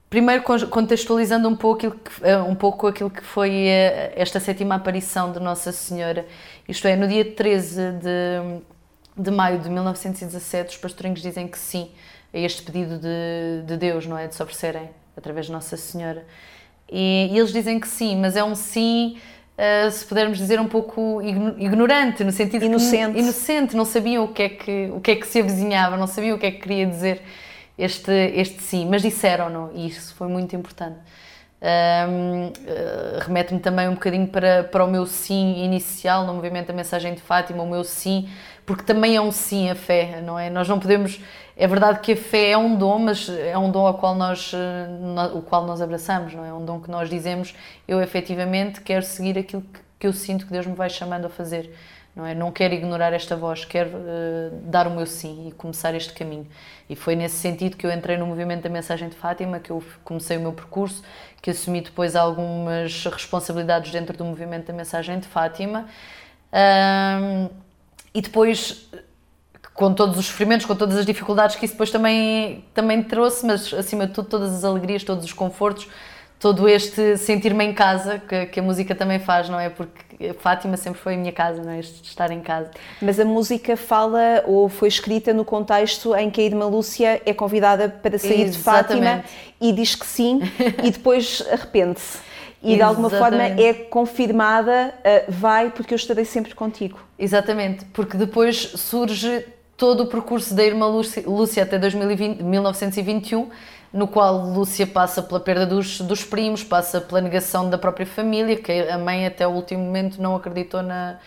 [0.08, 4.38] primeiro con- contextualizando um pouco, aquilo que, eh, um pouco aquilo que foi eh, esta
[4.38, 6.24] sétima aparição de Nossa Senhora,
[6.68, 8.60] isto é, no dia 13 de,
[9.16, 11.90] de maio de 1917, os pastorinhos dizem que sim
[12.32, 14.26] a este pedido de, de Deus, não é?
[14.26, 16.24] De se oferecerem através de Nossa Senhora.
[16.90, 19.16] E, e eles dizem que sim, mas é um sim,
[19.56, 23.18] eh, se pudermos dizer, um pouco igno- ignorante, no sentido que- Inocente.
[23.18, 26.36] inocente, não sabiam o que, é que, o que é que se avizinhava, não sabiam
[26.36, 27.22] o que é que queria dizer
[27.78, 30.98] este, este sim, mas disseram-no e isso foi muito importante.
[31.62, 36.74] Ahm, eh, Remete-me também um bocadinho para, para o meu sim inicial no movimento da
[36.74, 38.28] mensagem de Fátima, o meu sim,
[38.66, 40.48] porque também é um sim a fé, não é?
[40.48, 41.20] Nós não podemos.
[41.56, 44.52] É verdade que a fé é um dom, mas é um dom ao qual nós,
[44.54, 46.48] eh, o qual nós abraçamos, não é?
[46.48, 47.54] É um dom que nós dizemos,
[47.86, 49.62] eu efetivamente quero seguir aquilo
[49.98, 51.74] que, eu sinto que Deus me vai chamando a fazer,
[52.14, 52.34] não é?
[52.34, 56.46] Não quero ignorar esta voz, quero eh, dar o meu sim e começar este caminho.
[56.88, 59.82] E foi nesse sentido que eu entrei no movimento da mensagem de Fátima, que eu
[60.02, 61.02] comecei o meu percurso,
[61.40, 65.86] que assumi depois algumas responsabilidades dentro do movimento da mensagem de Fátima.
[68.14, 68.88] E depois
[69.74, 73.74] com todos os sofrimentos, com todas as dificuldades que isso depois também, também trouxe, mas
[73.74, 75.88] acima de tudo todas as alegrias, todos os confortos,
[76.38, 79.68] todo este sentir-me em casa que, que a música também faz, não é?
[79.68, 81.80] Porque Fátima sempre foi a minha casa, não é?
[81.80, 82.70] Este estar em casa.
[83.02, 87.34] Mas a música fala ou foi escrita no contexto em que a irmã Lúcia é
[87.34, 89.28] convidada para sair de Fátima Exatamente.
[89.60, 90.40] e diz que sim
[90.84, 92.18] e depois arrepende-se.
[92.64, 96.98] E de alguma forma é confirmada, uh, vai porque eu estarei sempre contigo.
[97.18, 99.44] Exatamente, porque depois surge
[99.76, 103.48] todo o percurso da irmã Lúcia, Lúcia até 2020, 1921,
[103.92, 108.56] no qual Lúcia passa pela perda dos, dos primos, passa pela negação da própria família,
[108.56, 111.18] que a mãe até o último momento não acreditou na,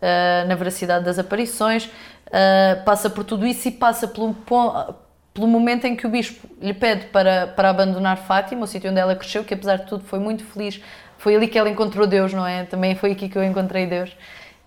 [0.00, 1.90] ah, na veracidade das aparições,
[2.32, 4.94] ah, passa por tudo isso e passa pelo, po-
[5.34, 9.00] pelo momento em que o bispo lhe pede para, para abandonar Fátima, o sítio onde
[9.00, 10.80] ela cresceu, que apesar de tudo foi muito feliz,
[11.18, 12.64] foi ali que ela encontrou Deus, não é?
[12.64, 14.16] Também foi aqui que eu encontrei Deus.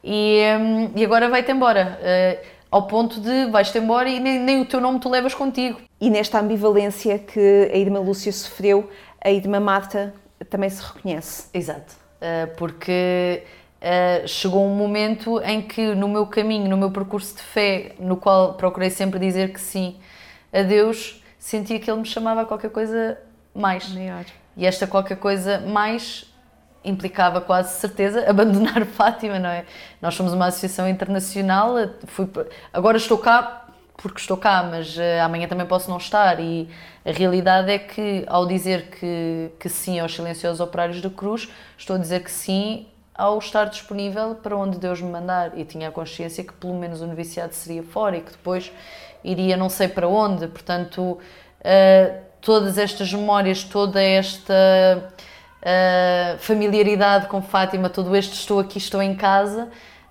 [0.03, 4.61] E, hum, e agora vai-te embora, eh, ao ponto de vais-te embora e nem, nem
[4.61, 5.79] o teu nome tu levas contigo.
[6.01, 8.89] E nesta ambivalência que a irmã Lúcia sofreu,
[9.23, 10.13] a irmã Marta
[10.49, 11.47] também se reconhece.
[11.53, 11.95] Exato.
[12.21, 13.43] uh, porque
[13.81, 18.17] uh, chegou um momento em que no meu caminho, no meu percurso de fé, no
[18.17, 19.95] qual procurei sempre dizer que sim
[20.51, 23.17] a Deus, sentia que Ele me chamava a qualquer coisa
[23.53, 23.89] mais.
[23.89, 24.25] Maior.
[24.55, 26.25] E esta qualquer coisa mais
[26.83, 29.65] implicava quase certeza abandonar Fátima, não é?
[30.01, 31.75] Nós somos uma associação internacional,
[32.07, 32.27] fui,
[32.73, 33.65] agora estou cá
[33.97, 36.39] porque estou cá, mas uh, amanhã também posso não estar.
[36.39, 36.69] E
[37.03, 41.95] a realidade é que, ao dizer que, que sim aos silenciosos operários da Cruz, estou
[41.95, 45.57] a dizer que sim ao estar disponível para onde Deus me mandar.
[45.57, 48.71] E tinha a consciência que pelo menos o noviciado seria fora e que depois
[49.23, 50.47] iria não sei para onde.
[50.47, 54.53] Portanto, uh, todas estas memórias, toda esta
[55.61, 59.63] uh, familiaridade com Fátima, todo este estou aqui, estou em casa,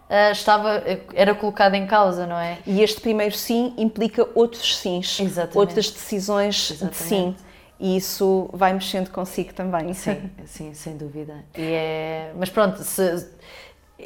[0.08, 0.82] uh, estava,
[1.14, 2.58] era colocado em causa, não é?
[2.66, 5.58] E este primeiro sim implica outros sims, Exatamente.
[5.58, 6.98] outras decisões Exatamente.
[6.98, 7.36] de sim.
[7.78, 9.92] E isso vai mexendo consigo também.
[9.92, 11.44] Sim, sim, sem dúvida.
[11.56, 12.32] E é...
[12.34, 13.28] Mas pronto, se...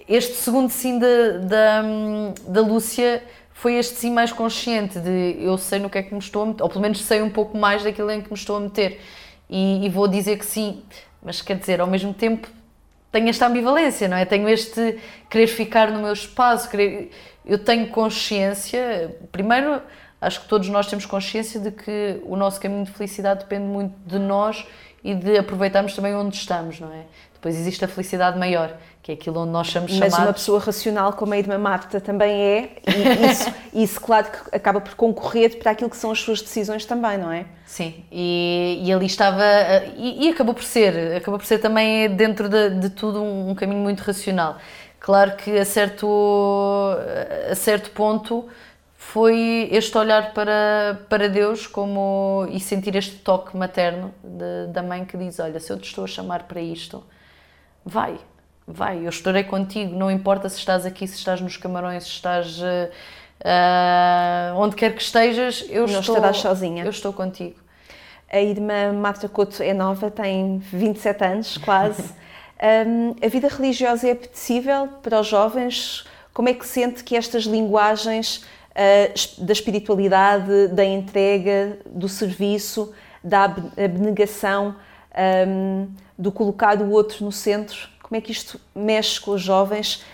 [0.08, 1.82] este segundo sim da, da,
[2.48, 3.22] da Lúcia
[3.60, 6.46] foi este sim mais consciente de eu sei no que é que me estou a
[6.46, 8.98] meter, ou pelo menos sei um pouco mais daquilo em que me estou a meter.
[9.50, 10.82] E, e vou dizer que sim,
[11.22, 12.48] mas quer dizer, ao mesmo tempo
[13.12, 14.24] tenho esta ambivalência, não é?
[14.24, 17.10] Tenho este querer ficar no meu espaço, querer...
[17.44, 19.82] eu tenho consciência, primeiro,
[20.22, 23.94] acho que todos nós temos consciência de que o nosso caminho de felicidade depende muito
[24.06, 24.66] de nós
[25.04, 27.04] e de aproveitarmos também onde estamos, não é?
[27.34, 30.14] Depois existe a felicidade maior, que é aquilo onde nós somos chamados.
[30.14, 34.54] Mas uma pessoa racional como a Irmã Marta também é, e isso, isso claro que
[34.54, 37.46] acaba por concorrer para aquilo que são as suas decisões também, não é?
[37.64, 39.44] Sim, e, e ali estava,
[39.96, 43.54] e, e, acabou por ser, acabou por ser também dentro de, de tudo um, um,
[43.54, 44.58] caminho muito racional.
[44.98, 46.94] Claro que a certo,
[47.50, 48.48] a certo ponto
[48.96, 55.06] foi este olhar para, para Deus como, e sentir este toque materno de, da mãe
[55.06, 57.02] que diz, olha, se eu te estou a chamar para isto
[57.84, 58.18] vai,
[58.72, 62.60] vai, eu estarei contigo, não importa se estás aqui, se estás nos camarões, se estás
[63.40, 66.84] uh, onde quer que estejas, eu não estou, estarás sozinha.
[66.84, 67.56] Eu estou contigo.
[68.30, 72.12] A irmã Marta Couto é nova, tem 27 anos, quase.
[72.86, 76.04] um, a vida religiosa é apetecível para os jovens?
[76.32, 83.44] Como é que sente que estas linguagens uh, da espiritualidade, da entrega, do serviço, da
[83.44, 84.76] abnegação,
[85.46, 90.04] um, do colocar o outro no centro, como é que isto mexe com os jovens,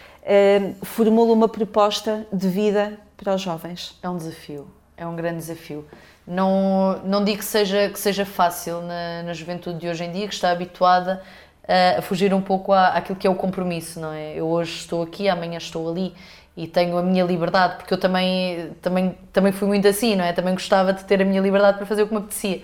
[0.61, 3.99] um, formula uma proposta de vida para os jovens?
[4.03, 5.87] É um desafio, é um grande desafio.
[6.27, 10.29] Não, não digo que seja, que seja fácil na, na juventude de hoje em dia,
[10.29, 11.23] que está habituada
[11.67, 14.35] a, a fugir um pouco à, àquilo que é o compromisso, não é?
[14.35, 16.15] Eu hoje estou aqui, amanhã estou ali
[16.55, 20.35] e tenho a minha liberdade, porque eu também, também, também fui muito assim, não é?
[20.35, 22.59] Também gostava de ter a minha liberdade para fazer o que me apetecia.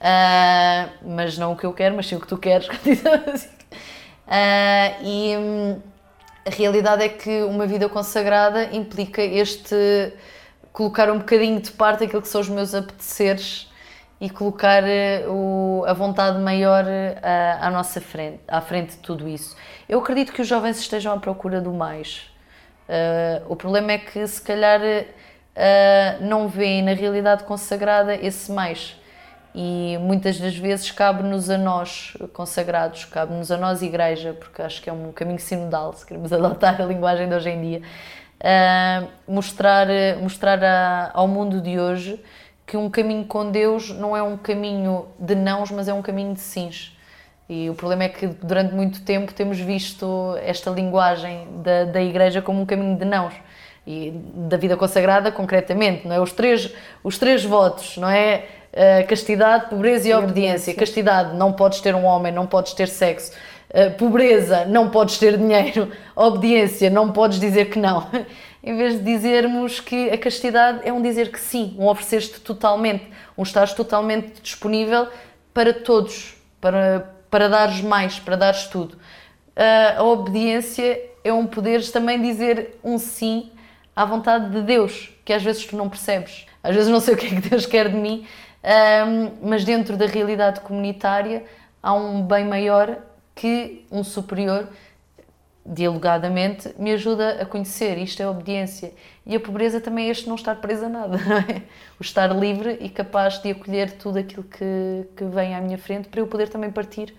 [0.00, 2.68] Uh, mas não o que eu quero, mas sim o que tu queres.
[4.28, 5.82] uh, e hum,
[6.46, 10.12] a realidade é que uma vida consagrada implica este
[10.72, 13.68] colocar um bocadinho de parte aquilo que são os meus apeteceres
[14.20, 17.18] e colocar uh, o, a vontade maior uh,
[17.60, 19.56] à nossa frente, à frente de tudo isso.
[19.88, 22.30] Eu acredito que os jovens estejam à procura do mais.
[22.88, 24.80] Uh, o problema é que se calhar
[26.20, 28.96] não veem na realidade consagrada esse mais
[29.60, 34.88] e muitas das vezes cabe-nos a nós, consagrados, cabe-nos a nós, igreja, porque acho que
[34.88, 37.82] é um caminho sinodal, se queremos adotar a linguagem de hoje em dia,
[38.38, 39.88] uh, mostrar,
[40.22, 42.22] mostrar a, ao mundo de hoje
[42.64, 46.34] que um caminho com Deus não é um caminho de nãos, mas é um caminho
[46.34, 46.96] de sims.
[47.48, 52.40] E o problema é que durante muito tempo temos visto esta linguagem da, da igreja
[52.40, 53.34] como um caminho de nãos
[53.84, 56.20] e da vida consagrada concretamente, não é?
[56.20, 58.44] Os três, os três votos, não é?
[58.72, 60.72] Uh, castidade, pobreza e, e obediência.
[60.72, 60.74] obediência.
[60.74, 63.32] Castidade, não podes ter um homem, não podes ter sexo.
[63.70, 65.90] Uh, pobreza, não podes ter dinheiro.
[66.14, 68.06] Obediência, não podes dizer que não.
[68.62, 73.06] em vez de dizermos que a castidade é um dizer que sim, um oferecer-te totalmente,
[73.36, 75.08] um estares totalmente disponível
[75.54, 78.94] para todos, para, para dares mais, para dares tudo.
[78.94, 83.50] Uh, a obediência é um poderes também dizer um sim
[83.94, 86.46] à vontade de Deus, que às vezes tu não percebes.
[86.62, 88.26] Às vezes não sei o que é que Deus quer de mim,
[88.62, 91.44] um, mas dentro da realidade comunitária
[91.82, 92.98] há um bem maior
[93.34, 94.68] que um superior,
[95.64, 97.98] dialogadamente, me ajuda a conhecer.
[97.98, 98.92] Isto é obediência.
[99.24, 101.62] E a pobreza também é este não estar preso a nada, não é?
[102.00, 106.08] O estar livre e capaz de acolher tudo aquilo que, que vem à minha frente
[106.08, 107.14] para eu poder também partir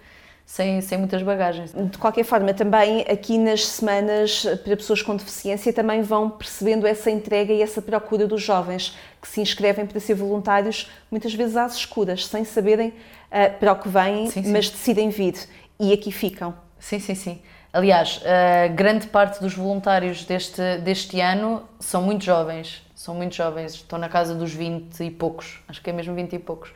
[0.50, 1.72] sem, sem muitas bagagens.
[1.72, 7.12] De qualquer forma, também aqui nas semanas para pessoas com deficiência também vão percebendo essa
[7.12, 11.76] entrega e essa procura dos jovens que se inscrevem para ser voluntários, muitas vezes às
[11.76, 14.52] escuras, sem saberem uh, para o que vêm, sim, sim.
[14.52, 15.36] mas decidem vir
[15.80, 16.56] e aqui ficam.
[16.80, 17.40] Sim, sim, sim.
[17.72, 22.84] Aliás, a grande parte dos voluntários deste, deste ano são muito jovens.
[22.96, 25.62] São muito jovens, estão na casa dos 20 e poucos.
[25.68, 26.74] Acho que é mesmo 20 e poucos.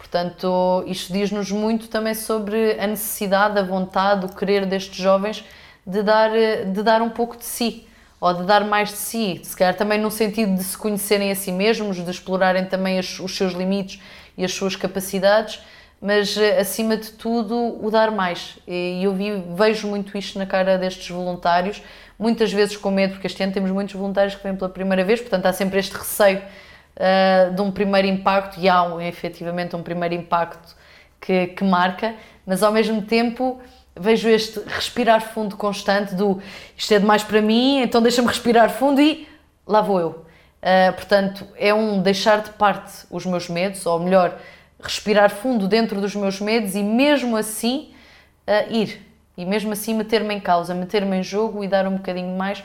[0.00, 5.44] Portanto, isto diz-nos muito também sobre a necessidade, a vontade, o querer destes jovens
[5.86, 6.30] de dar,
[6.72, 7.86] de dar um pouco de si,
[8.18, 11.34] ou de dar mais de si, se calhar também no sentido de se conhecerem a
[11.34, 14.00] si mesmos, de explorarem também os, os seus limites
[14.38, 15.60] e as suas capacidades,
[16.00, 18.58] mas eh, acima de tudo o dar mais.
[18.66, 21.82] E eu vi, vejo muito isto na cara destes voluntários,
[22.18, 25.20] muitas vezes com medo, porque este ano temos muitos voluntários que vêm pela primeira vez,
[25.20, 26.40] portanto há sempre este receio
[27.00, 30.76] uh, de um primeiro impacto, e há um, efetivamente um primeiro impacto
[31.20, 32.14] que, que marca,
[32.46, 33.60] mas ao mesmo tempo
[33.98, 36.40] vejo este respirar fundo constante do
[36.76, 39.26] isto é demais para mim, então deixa-me respirar fundo e
[39.66, 40.10] lá vou eu.
[40.60, 44.38] Uh, portanto, é um deixar de parte os meus medos, ou melhor,
[44.78, 47.92] respirar fundo dentro dos meus medos e mesmo assim
[48.46, 49.06] uh, ir.
[49.36, 52.62] E mesmo assim meter-me em causa, meter-me em jogo e dar um bocadinho mais,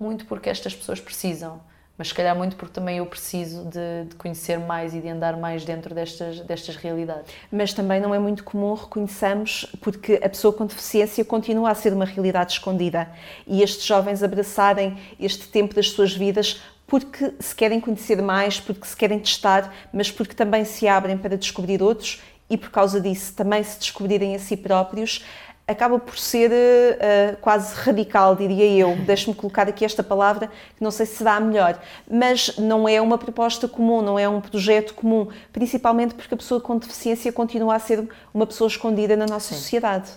[0.00, 1.60] muito porque estas pessoas precisam
[1.96, 5.36] mas se calhar muito porque também eu preciso de, de, conhecer mais e de andar
[5.36, 7.32] mais dentro destas, destas realidades.
[7.52, 11.92] Mas também não é muito comum reconheçamos, porque a pessoa com deficiência continua a ser
[11.92, 13.08] uma realidade escondida
[13.46, 18.86] e estes jovens abraçarem este tempo das suas vidas porque se querem conhecer mais, porque
[18.86, 23.32] se querem testar, mas porque também se abrem para descobrir outros e por causa disso
[23.34, 25.24] também se descobrirem a si próprios,
[25.66, 28.96] acaba por ser uh, quase radical, diria eu.
[28.96, 31.78] Deixe-me colocar aqui esta palavra, que não sei se será a melhor,
[32.10, 36.60] mas não é uma proposta comum, não é um projeto comum, principalmente porque a pessoa
[36.60, 39.60] com deficiência continua a ser uma pessoa escondida na nossa Sim.
[39.60, 40.10] sociedade.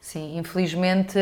[0.00, 1.18] Sim, infelizmente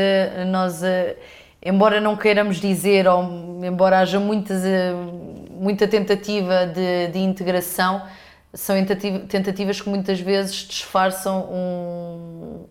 [0.49, 1.17] nós, uh,
[1.65, 4.97] embora não queiramos dizer, ou embora haja muitas, uh,
[5.51, 8.03] muita tentativa de, de integração,
[8.53, 8.77] são
[9.29, 12.67] tentativas que muitas vezes disfarçam um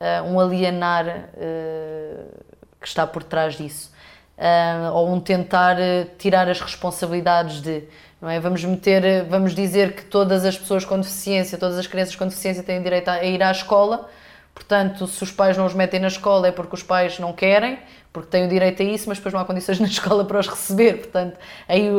[0.00, 2.42] uh, um alienar uh,
[2.80, 3.94] que está por trás disso.
[4.36, 5.76] Uh, ou um tentar
[6.18, 7.84] tirar as responsabilidades de
[8.20, 8.40] não é?
[8.40, 12.62] Vamos meter, vamos dizer que todas as pessoas com deficiência, todas as crianças com deficiência
[12.62, 14.08] têm direito a ir à escola,
[14.56, 17.78] portanto, se os pais não os metem na escola é porque os pais não querem,
[18.16, 20.48] porque têm o direito a isso, mas depois não há condições na escola para os
[20.48, 20.94] receber.
[20.94, 21.36] Portanto,
[21.68, 21.90] aí,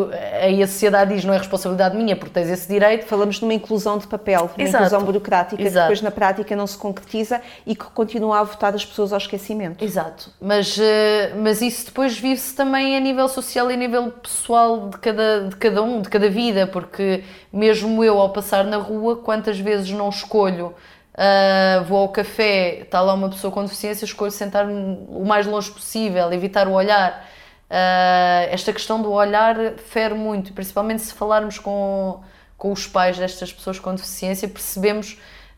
[0.41, 3.05] aí a sociedade diz não é responsabilidade minha, porque tens esse direito.
[3.05, 4.86] Falamos de uma inclusão de papel, uma Exato.
[4.86, 5.74] inclusão burocrática Exato.
[5.74, 9.20] que depois na prática não se concretiza e que continua a votar as pessoas ao
[9.20, 9.86] esquecimento.
[9.86, 14.89] Exato, mas, eh, mas isso depois vive-se também a nível social e a nível pessoal
[14.89, 19.18] de cada, de cada um, de cada vida, porque mesmo eu ao passar na rua,
[19.18, 20.74] quantas vezes não escolho
[21.18, 25.72] Uh, vou ao café, está lá uma pessoa com deficiência, escolho sentar-me o mais longe
[25.72, 27.26] possível, evitar o olhar.
[27.72, 32.22] Uh, esta questão do olhar fere muito, principalmente se falarmos com,
[32.55, 35.13] com os pais destas pessoas com deficiência, percebemos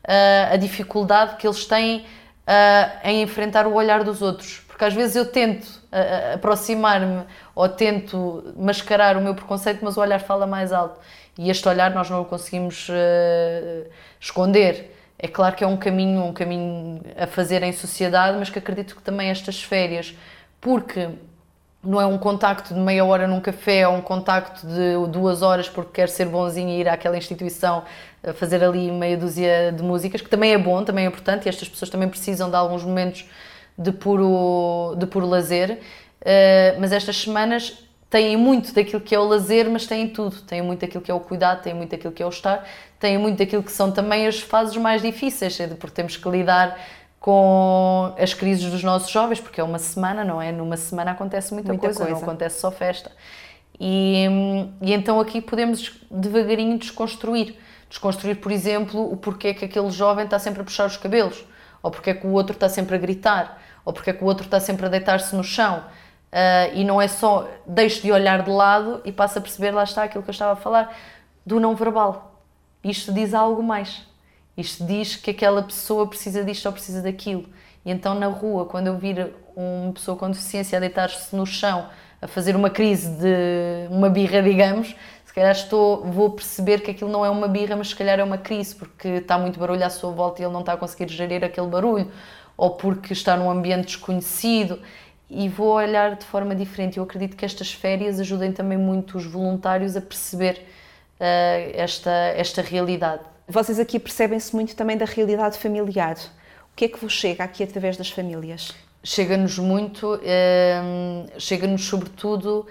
[0.05, 2.05] uh, a dificuldade que eles têm
[3.03, 4.64] em enfrentar o olhar dos outros.
[4.68, 5.68] Porque às vezes eu tento
[6.34, 10.99] aproximar-me ou tento mascarar o meu preconceito, mas o olhar fala mais alto.
[11.38, 12.88] E este olhar nós não o conseguimos
[14.20, 14.99] esconder.
[15.22, 18.96] É claro que é um caminho, um caminho a fazer em sociedade, mas que acredito
[18.96, 20.16] que também estas férias,
[20.62, 21.10] porque
[21.84, 25.68] não é um contacto de meia hora num café, é um contacto de duas horas
[25.68, 27.84] porque quer ser bonzinho e ir àquela instituição
[28.26, 31.50] a fazer ali meia dúzia de músicas, que também é bom, também é importante e
[31.50, 33.26] estas pessoas também precisam de alguns momentos
[33.78, 35.80] de puro, de puro lazer.
[36.22, 40.41] Uh, mas estas semanas têm muito daquilo que é o lazer, mas têm tudo.
[40.41, 42.68] Têm muito daquilo que é o cuidado, têm muito daquilo que é o estar,
[42.99, 46.78] têm muito daquilo que são também as fases mais difíceis, porque temos que lidar
[47.20, 50.51] com as crises dos nossos jovens, porque é uma semana, não é?
[50.51, 53.12] Numa semana acontece muita, muita coisa, coisa, não acontece só festa.
[53.80, 54.26] E,
[54.82, 57.55] e então aqui podemos devagarinho desconstruir.
[57.89, 61.43] Desconstruir, por exemplo, o porquê que aquele jovem está sempre a puxar os cabelos,
[61.82, 64.60] ou porquê que o outro está sempre a gritar, ou porquê que o outro está
[64.60, 65.84] sempre a deitar-se no chão
[66.32, 69.84] Uh, e não é só deixo de olhar de lado e passo a perceber, lá
[69.84, 70.96] está aquilo que eu estava a falar,
[71.44, 72.44] do não verbal.
[72.84, 74.08] Isto diz algo mais.
[74.56, 77.46] Isto diz que aquela pessoa precisa disto ou precisa daquilo.
[77.84, 81.88] E então na rua, quando eu vir uma pessoa com deficiência a deitar-se no chão,
[82.22, 87.10] a fazer uma crise de uma birra, digamos, se calhar estou, vou perceber que aquilo
[87.10, 89.90] não é uma birra, mas se calhar é uma crise, porque está muito barulho à
[89.90, 92.12] sua volta e ele não está a conseguir gerir aquele barulho,
[92.58, 94.80] ou porque está num ambiente desconhecido
[95.30, 96.98] e vou olhar de forma diferente.
[96.98, 100.66] Eu acredito que estas férias ajudem também muito os voluntários a perceber
[101.20, 103.22] uh, esta, esta realidade.
[103.48, 106.16] Vocês aqui percebem-se muito também da realidade familiar.
[106.72, 108.74] O que é que vos chega aqui através das famílias?
[109.04, 112.68] Chega-nos muito, um, ehm, chega-nos sobretudo,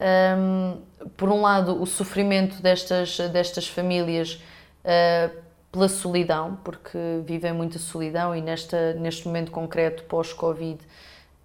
[0.00, 4.42] um, ehm, por um lado, o sofrimento destas, destas famílias
[4.84, 10.78] uh, pela solidão, porque vivem muita solidão e nesta, neste momento concreto, pós-Covid,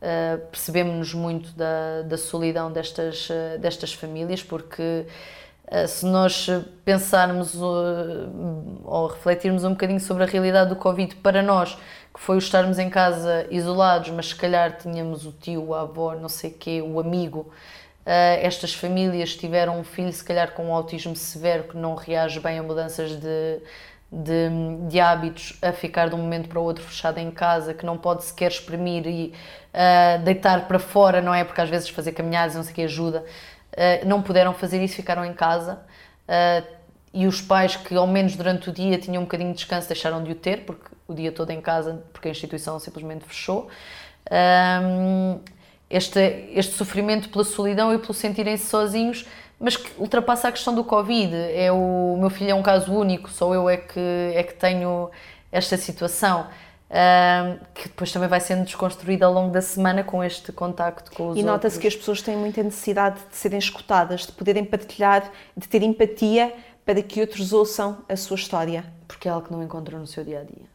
[0.01, 5.05] uh, percebemos-nos muito da, da solidão destas, uh, destas famílias, porque
[5.71, 6.47] uh, se nós
[6.83, 11.77] pensarmos ou refletirmos um bocadinho sobre a realidade do Covid para nós,
[12.13, 16.15] que foi o estarmos em casa isolados, mas se calhar tínhamos o tio, a avó,
[16.15, 17.51] não sei quê, o amigo,
[18.05, 22.57] estas famílias tiveram um filho, se calhar com um autismo severo, que não reage bem
[22.57, 23.59] a mudanças de,
[24.11, 27.85] de, de, hábitos a ficar de um momento para o outro fechado em casa, que
[27.85, 29.33] não pode sequer exprimir e
[29.73, 31.43] uh, deitar para fora, não é?
[31.43, 33.25] Porque às vezes fazer caminhadas, não sei o que ajuda.
[33.73, 35.79] Uh, não puderam fazer isso, ficaram em casa.
[36.23, 36.77] Uh,
[37.13, 40.23] e os pais que, ao menos durante o dia, tinham um bocadinho de descanso, deixaram
[40.23, 43.69] de o ter, porque o dia todo em casa, porque a instituição simplesmente fechou.
[45.89, 46.19] este,
[46.53, 49.25] este sofrimento pela solidão e pelo sentirem-se sozinhos
[49.59, 51.35] mas que ultrapassa a questão do Covid.
[51.35, 53.99] É o, o meu filho é um caso único, só eu é que,
[54.33, 55.09] é que tenho
[55.51, 56.47] esta situação.
[56.89, 61.31] Uh, que depois também vai sendo desconstruída ao longo da semana com este contacto com
[61.31, 65.29] os E nota-se que as pessoas têm muita necessidade de serem escutadas, de poderem partilhar,
[65.55, 66.55] de ter empatia
[66.85, 68.85] para que outros ouçam a sua história.
[69.05, 70.65] Porque é algo que não encontram no seu dia a dia.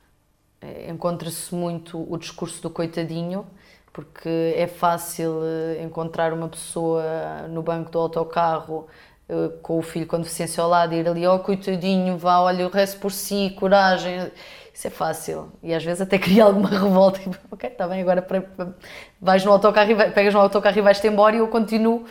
[0.60, 3.46] É, Encontra-se muito o discurso do coitadinho,
[3.92, 7.02] porque é fácil eh, encontrar uma pessoa
[7.48, 8.88] no banco do autocarro
[9.28, 12.70] eh, com o filho com deficiência ao lado ir ali, oh coitadinho, vá, olha, o
[12.70, 14.30] resto por si, coragem.
[14.74, 15.52] Isso é fácil.
[15.62, 17.20] E às vezes até cria alguma revolta.
[17.20, 18.74] E, ok, está bem, agora para, para,
[19.20, 22.04] vais no autocarro e vai, pegas no autocarro e vais-te embora e eu continuo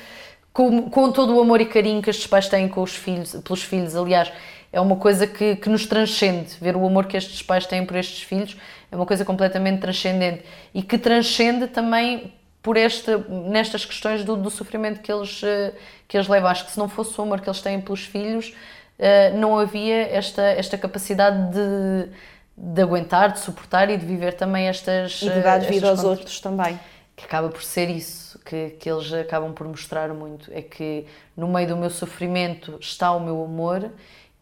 [0.53, 3.63] com, com todo o amor e carinho que estes pais têm com os filhos, pelos
[3.63, 3.95] filhos.
[3.95, 4.31] Aliás,
[4.71, 6.55] é uma coisa que, que nos transcende.
[6.59, 8.55] Ver o amor que estes pais têm por estes filhos
[8.91, 14.49] é uma coisa completamente transcendente e que transcende também por esta, nestas questões do, do
[14.49, 15.73] sofrimento que eles, eh,
[16.07, 16.49] que eles levam.
[16.49, 18.53] Acho que se não fosse o amor que eles têm pelos filhos,
[18.99, 22.09] eh, não havia esta, esta capacidade de,
[22.55, 25.21] de aguentar, de suportar e de viver também estas.
[25.23, 26.79] E de dar vida aos outros também.
[27.15, 30.51] Que acaba por ser isso que, que eles acabam por mostrar muito.
[30.53, 33.89] É que no meio do meu sofrimento está o meu amor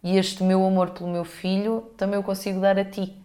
[0.04, 3.16] e este meu amor pelo meu filho também eu consigo dar a ti.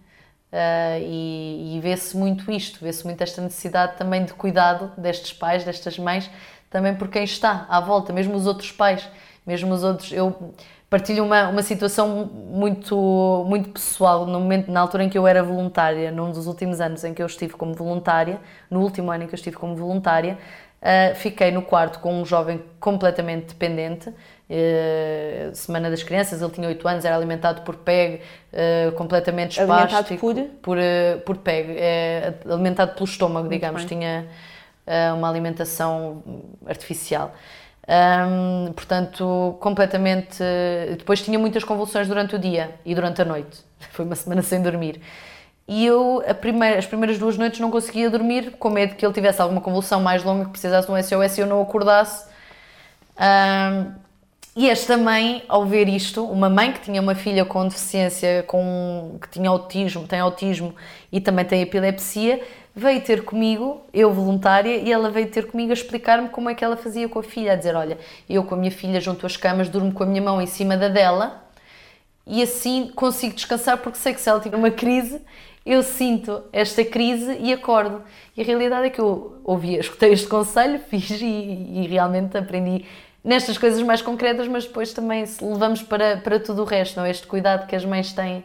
[0.55, 5.65] Uh, e, e vê-se muito isto, vê-se muito esta necessidade também de cuidado destes pais,
[5.65, 6.31] destas mães,
[6.71, 9.09] também por quem está à volta, mesmo os outros pais,
[9.45, 10.13] mesmo os outros.
[10.13, 10.55] Eu
[10.89, 15.43] partilho uma, uma situação muito, muito pessoal, no momento, na altura em que eu era
[15.43, 18.41] voluntária, num dos últimos anos em que eu estive como voluntária,
[18.71, 20.39] no último ano em que eu estive como voluntária,
[20.81, 24.15] uh, fiquei no quarto com um jovem completamente dependente,
[24.49, 28.21] Uh, Semana das Crianças, ele tinha 8 anos, era alimentado por PEG,
[28.53, 29.97] uh, completamente espástico.
[29.99, 30.51] por?
[30.61, 34.27] Por, uh, por PEG, é, alimentado pelo estômago, digamos, tinha
[35.17, 36.23] uma alimentação
[36.67, 37.35] artificial.
[37.89, 40.43] Um, portanto, completamente.
[40.99, 43.65] Depois tinha muitas convulsões durante o dia e durante a noite.
[43.93, 45.01] Foi uma semana sem dormir.
[45.67, 49.41] E eu, primeira, as primeiras duas noites, não conseguia dormir, com medo que ele tivesse
[49.41, 52.29] alguma convulsão mais longa, que precisasse de um SOS e eu não acordasse.
[53.19, 54.04] Um,
[54.57, 59.17] e esta mãe, ao ver isto, uma mãe que tinha uma filha com deficiência, com,
[59.21, 60.75] que tinha autismo, tem autismo
[61.11, 62.41] e também tem epilepsia,
[62.75, 66.65] veio ter comigo, eu voluntária, e ela veio ter comigo a explicar-me como é que
[66.65, 67.99] ela fazia com a filha, a dizer, olha,
[68.31, 70.77] eu com a minha filha junto às camas durmo com a minha mão em cima
[70.77, 71.43] da dela
[72.27, 75.21] e assim consigo descansar porque sei que se ela tiver uma crise,
[75.67, 78.03] eu sinto esta crise e acordo.
[78.37, 82.85] E a realidade é que eu ouvi, escutei este conselho, fiz e, e realmente aprendi
[83.25, 87.11] nestas coisas mais concretas, mas depois também levamos para, para tudo o resto, não é?
[87.11, 88.45] Este cuidado que as mães têm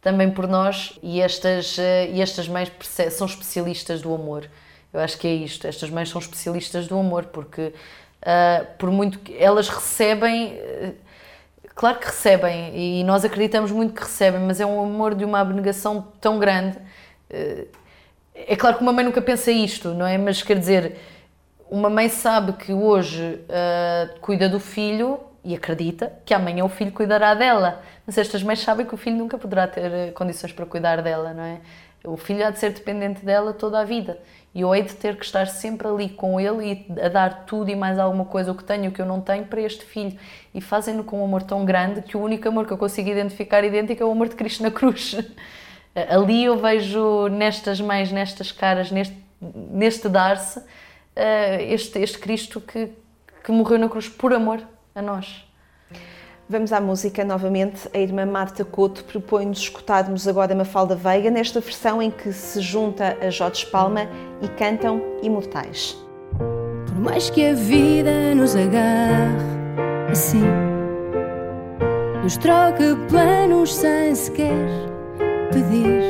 [0.00, 2.72] também por nós e estas, eh, e estas mães
[3.10, 4.48] são especialistas do amor.
[4.92, 7.72] Eu acho que é isto, estas mães são especialistas do amor, porque
[8.22, 10.94] uh, por muito que elas recebem, uh,
[11.76, 15.38] claro que recebem, e nós acreditamos muito que recebem, mas é um amor de uma
[15.38, 16.76] abnegação tão grande.
[17.30, 17.68] Uh,
[18.34, 20.18] é claro que uma mãe nunca pensa isto, não é?
[20.18, 20.96] Mas quer dizer,
[21.70, 26.90] uma mãe sabe que hoje uh, cuida do filho e acredita que amanhã o filho
[26.90, 27.80] cuidará dela.
[28.04, 31.32] Mas estas mães sabem que o filho nunca poderá ter eh, condições para cuidar dela,
[31.32, 31.60] não é?
[32.04, 34.18] O filho há de ser dependente dela toda a vida.
[34.54, 37.70] E eu hei de ter que estar sempre ali com ele e a dar tudo
[37.70, 40.18] e mais alguma coisa, o que tenho o que eu não tenho, para este filho.
[40.52, 43.62] E fazem-no com um amor tão grande que o único amor que eu consigo identificar
[43.62, 45.16] idêntico é o amor de Cristo na cruz.
[46.08, 50.62] Ali eu vejo nestas mães, nestas caras, neste, neste dar-se,
[51.22, 52.90] este, este Cristo que,
[53.44, 54.60] que morreu na cruz por amor
[54.94, 55.44] a nós.
[56.48, 57.88] Vamos à música novamente.
[57.94, 63.16] A irmã Marta Couto propõe-nos escutarmos agora Mafalda Veiga nesta versão em que se junta
[63.20, 64.08] a Jorge Palma
[64.42, 65.96] e cantam Imortais.
[66.86, 69.60] Por mais que a vida nos agarre
[70.10, 70.42] assim,
[72.24, 74.68] nos troca planos sem sequer
[75.52, 76.02] pedir,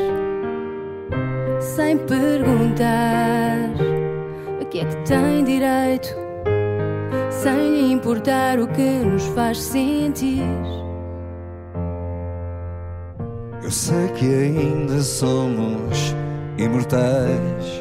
[1.60, 3.89] sem perguntar
[4.70, 6.14] que é que tem direito,
[7.30, 10.44] sem lhe importar o que nos faz sentir.
[13.62, 16.14] Eu sei que ainda somos
[16.56, 17.80] imortais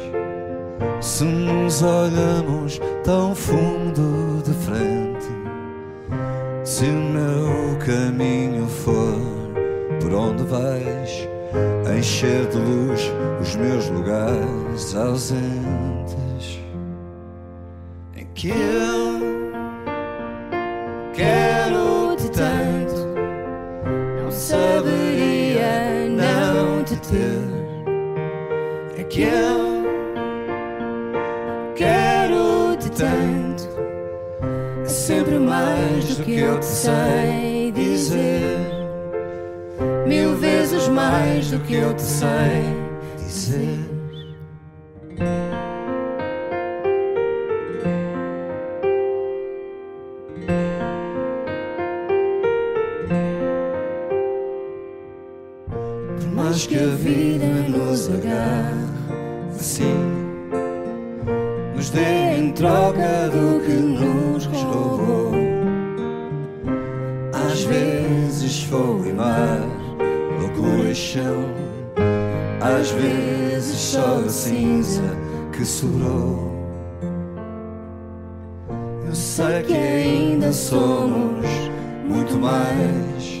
[1.00, 5.26] se nos olhamos tão fundo de frente.
[6.64, 9.18] Se o meu caminho for
[10.00, 11.28] por onde vais,
[11.96, 13.10] encher de luz
[13.40, 16.59] os meus lugares ausentes,
[18.34, 19.20] que eu
[21.12, 23.08] quero-te tanto,
[24.22, 27.48] não saberia não te ter,
[28.98, 29.84] é que eu
[31.74, 33.68] quero-te tanto,
[34.84, 38.58] é sempre mais do que eu te sei dizer,
[40.06, 42.64] mil vezes mais do que eu te sei
[43.18, 43.90] dizer.
[56.34, 58.90] Mais que a vida nos agarre
[59.58, 60.20] assim
[61.80, 65.32] nos dê em troca do que nos roubou.
[67.32, 69.60] Às vezes fogo e mar,
[70.40, 71.46] loucura e chão,
[72.60, 75.16] às vezes só a cinza
[75.52, 76.50] que sobrou.
[79.06, 81.46] Eu sei que ainda somos
[82.06, 83.39] muito mais.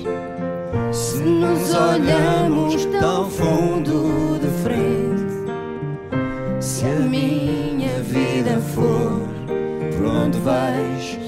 [1.20, 5.34] Se nos olhamos tão fundo de frente,
[6.64, 9.20] se a minha vida for
[9.98, 11.18] por onde vais,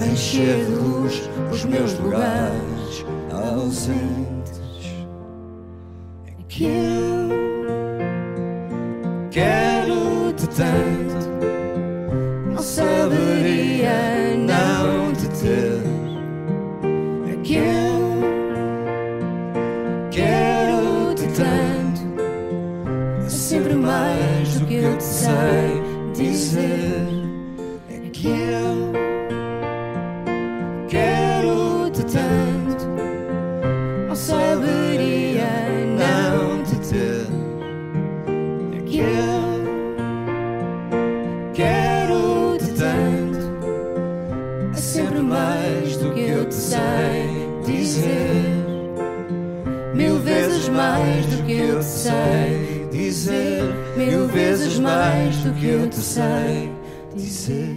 [0.00, 5.04] encher de luz os meus lugares ausentes,
[55.44, 56.72] do que eu te sei
[57.14, 57.76] dizer.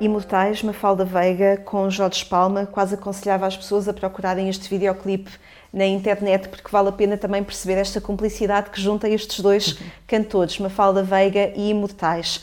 [0.00, 5.30] Imortais, Mafalda Veiga com Jorge Palma, quase aconselhava as pessoas a procurarem este videoclipe
[5.70, 9.78] na internet, porque vale a pena também perceber esta cumplicidade que junta estes dois
[10.08, 12.42] cantores, Mafalda Veiga e Imortais.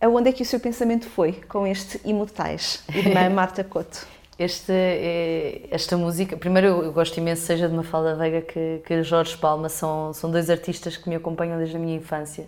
[0.00, 4.06] Aonde é que o seu pensamento foi com este Imortais, irmã Marta Couto?
[4.38, 9.34] Este, eh, esta música, primeiro eu gosto imenso, seja de Mafalda Veiga que, que Jorge
[9.38, 12.46] Palma, são, são dois artistas que me acompanham desde a minha infância.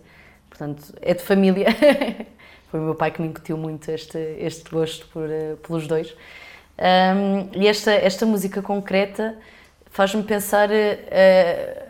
[0.50, 1.68] Portanto, é de família.
[2.70, 6.14] Foi o meu pai que me incutiu muito este, este gosto por, uh, pelos dois.
[6.78, 9.38] Um, e esta, esta música concreta
[9.86, 11.88] faz-me pensar uh,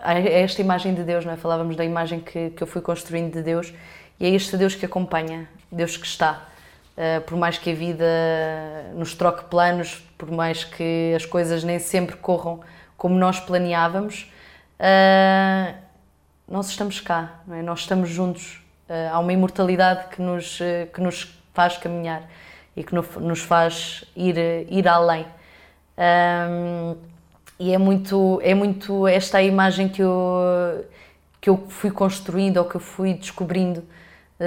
[0.00, 1.36] a esta imagem de Deus, não é?
[1.36, 3.74] Falávamos da imagem que, que eu fui construindo de Deus
[4.22, 6.46] e é este Deus que acompanha, Deus que está.
[6.96, 8.04] Uh, por mais que a vida
[8.94, 12.60] nos troque planos, por mais que as coisas nem sempre corram
[12.96, 14.32] como nós planeávamos,
[14.78, 15.74] uh,
[16.46, 17.62] nós estamos cá, é?
[17.62, 18.62] nós estamos juntos.
[18.88, 20.60] Uh, há uma imortalidade que nos,
[20.94, 22.22] que nos faz caminhar
[22.76, 24.36] e que nos faz ir,
[24.70, 25.26] ir além.
[25.98, 26.96] Um,
[27.58, 30.86] e é muito, é muito esta a imagem que eu,
[31.40, 33.82] que eu fui construindo ou que eu fui descobrindo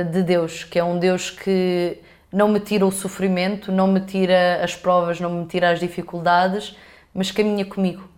[0.04, 2.00] de Deus, que é um Deus que
[2.32, 6.76] não me tira o sofrimento, não me tira as provas, não me tira as dificuldades,
[7.14, 8.10] mas caminha comigo.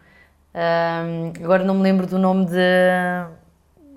[0.55, 3.27] Um, agora não me lembro do nome de,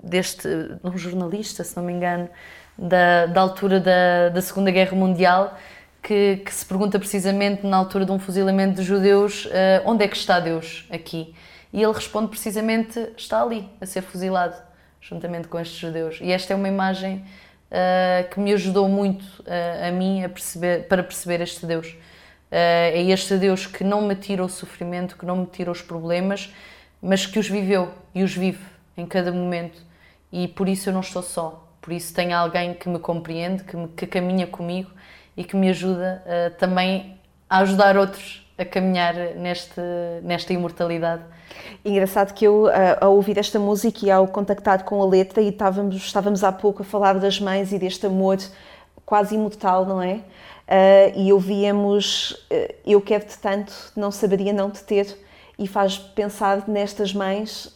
[0.03, 2.29] deste de um jornalista, se não me engano,
[2.77, 5.57] da, da altura da, da Segunda Guerra Mundial,
[6.03, 9.49] que, que, se pergunta precisamente na altura de um fuzilamento de judeus uh,
[9.85, 11.33] onde é que está Deus aqui?
[11.73, 14.55] E ele responde precisamente está ali, a ser fuzilado,
[14.99, 16.19] juntamente com estes judeus.
[16.21, 17.23] E esta é uma imagem
[17.71, 21.87] Uh, que me ajudou muito uh, a mim a perceber, para perceber este Deus.
[21.87, 21.95] Uh,
[22.51, 26.53] é este Deus que não me tira o sofrimento, que não me tira os problemas,
[27.01, 28.65] mas que os viveu e os vive
[28.97, 29.81] em cada momento
[30.33, 31.65] e por isso eu não estou só.
[31.81, 34.91] Por isso tenho alguém que me compreende, que, me, que caminha comigo
[35.37, 36.21] e que me ajuda
[36.59, 37.17] também
[37.49, 39.81] a ajudar outros a caminhar neste,
[40.23, 41.23] nesta imortalidade.
[41.83, 42.67] Engraçado que eu,
[42.99, 46.81] ao ouvir esta música e ao contactar com a letra, e estávamos, estávamos há pouco
[46.83, 48.37] a falar das mães e deste amor
[49.05, 50.21] quase imortal, não é?
[50.71, 55.17] Uh, e ouvíamos uh, Eu quero-te tanto, não saberia não te ter,
[55.59, 57.71] e faz pensar nestas mães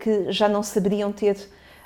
[0.00, 1.36] que já não saberiam ter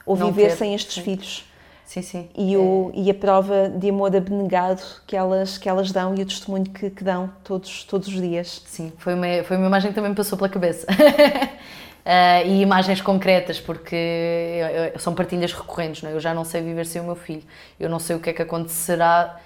[0.06, 1.02] ou não viver ter, sem estes sim.
[1.02, 1.51] filhos.
[1.84, 2.28] Sim, sim.
[2.36, 3.00] E, o, é.
[3.00, 6.90] e a prova de amor abnegado que elas, que elas dão e o testemunho que,
[6.90, 8.62] que dão todos, todos os dias.
[8.66, 10.86] Sim, foi uma, foi uma imagem que também me passou pela cabeça.
[10.90, 14.60] Uh, e imagens concretas, porque
[14.98, 16.02] são partilhas recorrentes.
[16.02, 16.14] Não é?
[16.14, 17.42] Eu já não sei viver sem o meu filho,
[17.78, 19.38] eu não sei o que é que acontecerá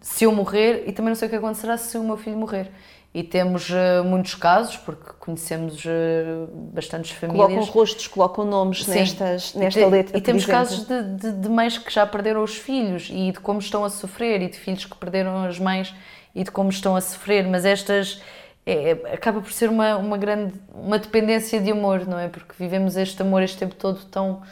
[0.00, 2.70] se eu morrer e também não sei o que acontecerá se o meu filho morrer.
[3.14, 7.48] E temos uh, muitos casos, porque conhecemos uh, bastantes famílias.
[7.48, 10.18] Colocam rostos, colocam nomes nestas, nesta letra.
[10.18, 13.60] E temos casos de, de, de, mães que já perderam os filhos e de como
[13.60, 15.94] estão a sofrer, e de filhos que perderam as mães
[16.34, 17.46] e de como estão a sofrer.
[17.48, 18.20] Mas estas
[18.66, 22.28] é, acaba por ser uma, uma grande uma dependência de amor, não é?
[22.28, 24.42] Porque vivemos este amor este tempo todo tão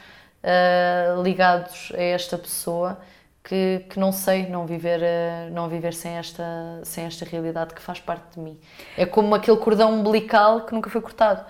[0.42, 2.98] uh, ligados a esta pessoa
[3.46, 7.80] que, que não sei não viver uh, não viver sem esta sem esta realidade que
[7.80, 8.58] faz parte de mim.
[8.98, 11.44] É como aquele cordão umbilical que nunca foi cortado.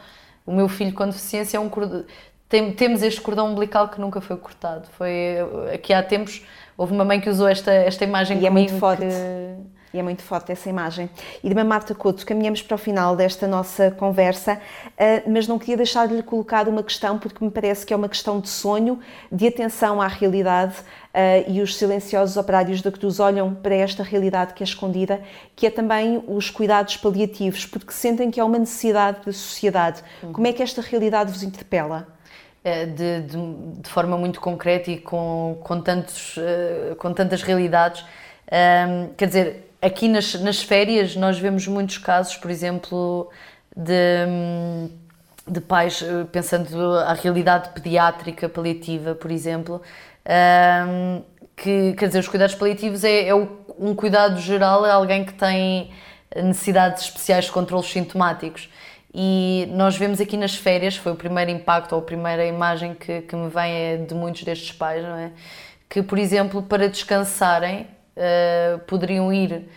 [0.45, 2.05] O meu filho com deficiência é um cordão
[2.49, 4.87] tem, temos este cordão umbilical que nunca foi cortado.
[4.93, 5.39] Foi
[5.73, 6.43] aqui há tempos
[6.77, 9.01] houve uma mãe que usou esta esta imagem e comigo é muito forte.
[9.01, 9.46] Que,
[9.97, 11.09] e é muito forte essa imagem.
[11.43, 14.61] E de Marta Couto, caminhamos para o final desta nossa conversa,
[14.97, 17.97] eh, mas não queria deixar de lhe colocar uma questão, porque me parece que é
[17.97, 19.01] uma questão de sonho,
[19.33, 20.75] de atenção à realidade,
[21.15, 25.23] eh, e os silenciosos operários da Cruz olham para esta realidade que é escondida,
[25.55, 30.03] que é também os cuidados paliativos, porque sentem que é uma necessidade da sociedade.
[30.23, 30.33] Uhum.
[30.35, 32.07] Como é que esta realidade vos interpela?
[32.63, 36.37] Eh, de, de, de, forma muito concreta e com, com, tantos,
[36.99, 38.05] com tantas realidades.
[38.47, 43.31] Um, quer dizer, aqui nas, nas férias nós vemos muitos casos, por exemplo,
[43.77, 44.27] de,
[45.47, 49.81] de pais, eh, pensando a realidade pediátrica paliativa, por exemplo,
[50.89, 51.23] um,
[51.57, 55.91] que, quer dizer, os cuidados paliativos é, é um cuidado geral a alguém que tem
[56.35, 58.69] necessidades especiais de controles sintomáticos.
[59.15, 63.23] E nós vemos aqui nas férias, foi o primeiro impacto ou a primeira imagem que,
[63.23, 65.33] que me vem é de muitos destes pais, não é?
[65.89, 67.87] Que, por exemplo, para descansarem,
[68.17, 69.69] uh, poderiam ir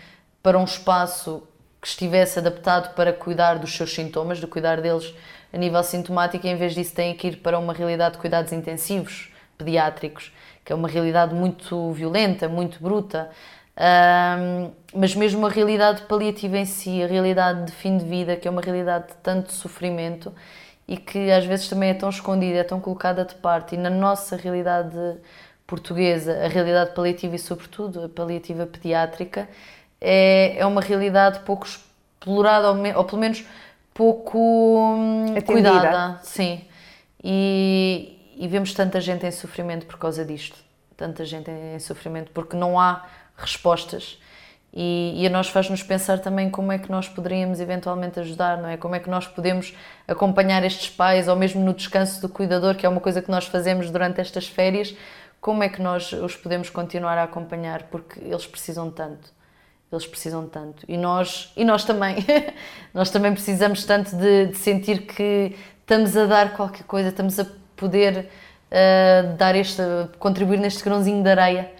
[0.42, 1.44] para um espaço
[1.82, 5.14] que estivesse adaptado para cuidar dos seus sintomas, de cuidar deles
[5.52, 8.52] a nível sintomático, e em vez disso têm que ir para uma realidade de cuidados
[8.52, 10.32] intensivos pediátricos,
[10.64, 13.30] que é uma realidade muito violenta, muito bruta.
[13.80, 18.48] Um, mas mesmo a realidade paliativa em si, a realidade de fim de vida, que
[18.48, 20.34] é uma realidade de tanto sofrimento
[20.86, 23.92] e que às vezes também é tão escondida, é tão colocada de parte, e na
[23.92, 24.98] nossa realidade
[25.70, 29.48] portuguesa, a realidade paliativa e, sobretudo, a paliativa pediátrica,
[30.02, 33.46] é, é uma realidade pouco explorada, ou, me, ou pelo menos
[33.94, 34.40] pouco
[34.98, 36.20] hum, cuidada.
[36.24, 36.62] Sim.
[37.24, 40.58] E, e vemos tanta gente em sofrimento por causa disto.
[40.98, 43.06] Tanta gente em sofrimento porque não há
[43.38, 44.18] respostas.
[44.74, 48.70] E, e, a nós faz-nos pensar também como é que nós poderíamos eventualmente ajudar, não
[48.70, 48.78] é?
[48.78, 49.74] Como é que nós podemos
[50.08, 53.46] acompanhar estes pais, ou mesmo no descanso do cuidador, que é uma coisa que nós
[53.46, 54.96] fazemos durante estas férias,
[55.42, 59.32] como é que nós os podemos continuar a acompanhar, porque eles precisam tanto.
[59.92, 60.86] Eles precisam tanto.
[60.88, 62.18] E nós, e nós também.
[62.94, 67.48] nós também precisamos tanto de, de, sentir que estamos a dar qualquer coisa, estamos a
[67.76, 68.30] poder
[68.70, 69.82] uh, dar este,
[70.20, 71.72] contribuir neste grãozinho de areia,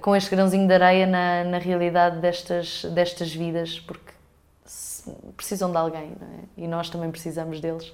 [0.00, 4.12] com este grãozinho de areia na, na realidade destas, destas vidas, porque
[5.36, 6.62] precisam de alguém, é?
[6.62, 7.92] E nós também precisamos deles.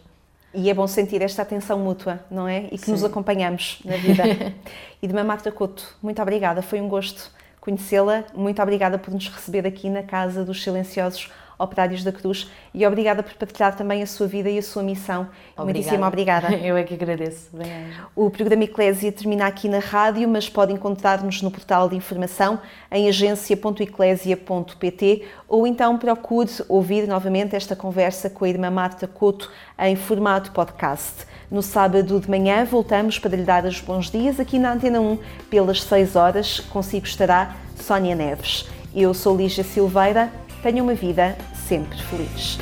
[0.55, 2.67] E é bom sentir esta atenção mútua, não é?
[2.71, 2.93] E que Sim.
[2.93, 4.23] nos acompanhamos na vida.
[5.03, 7.31] e de Marta Couto, muito obrigada, foi um gosto
[7.63, 8.25] conhecê-la.
[8.35, 11.31] Muito obrigada por nos receber aqui na Casa dos Silenciosos
[11.63, 15.29] Operários da Cruz e obrigada por partilhar também a sua vida e a sua missão.
[15.57, 15.65] Obrigada.
[15.65, 16.53] Muitíssimo obrigada.
[16.63, 17.49] Eu é que agradeço.
[17.53, 17.71] Bem,
[18.17, 22.59] o programa Eclésia termina aqui na rádio, mas pode encontrar-nos no portal de informação
[22.91, 29.95] em agência.eclésia.pt ou então procure ouvir novamente esta conversa com a irmã Marta Couto em
[29.97, 31.27] formato podcast.
[31.51, 35.19] No sábado de manhã voltamos para lhe dar os bons dias aqui na Antena 1
[35.51, 36.61] pelas 6 horas.
[36.61, 38.67] Consigo estará Sónia Neves.
[38.95, 40.33] Eu sou Lígia Silveira.
[40.63, 41.37] Tenha uma vida
[41.73, 42.59] sempre feliz.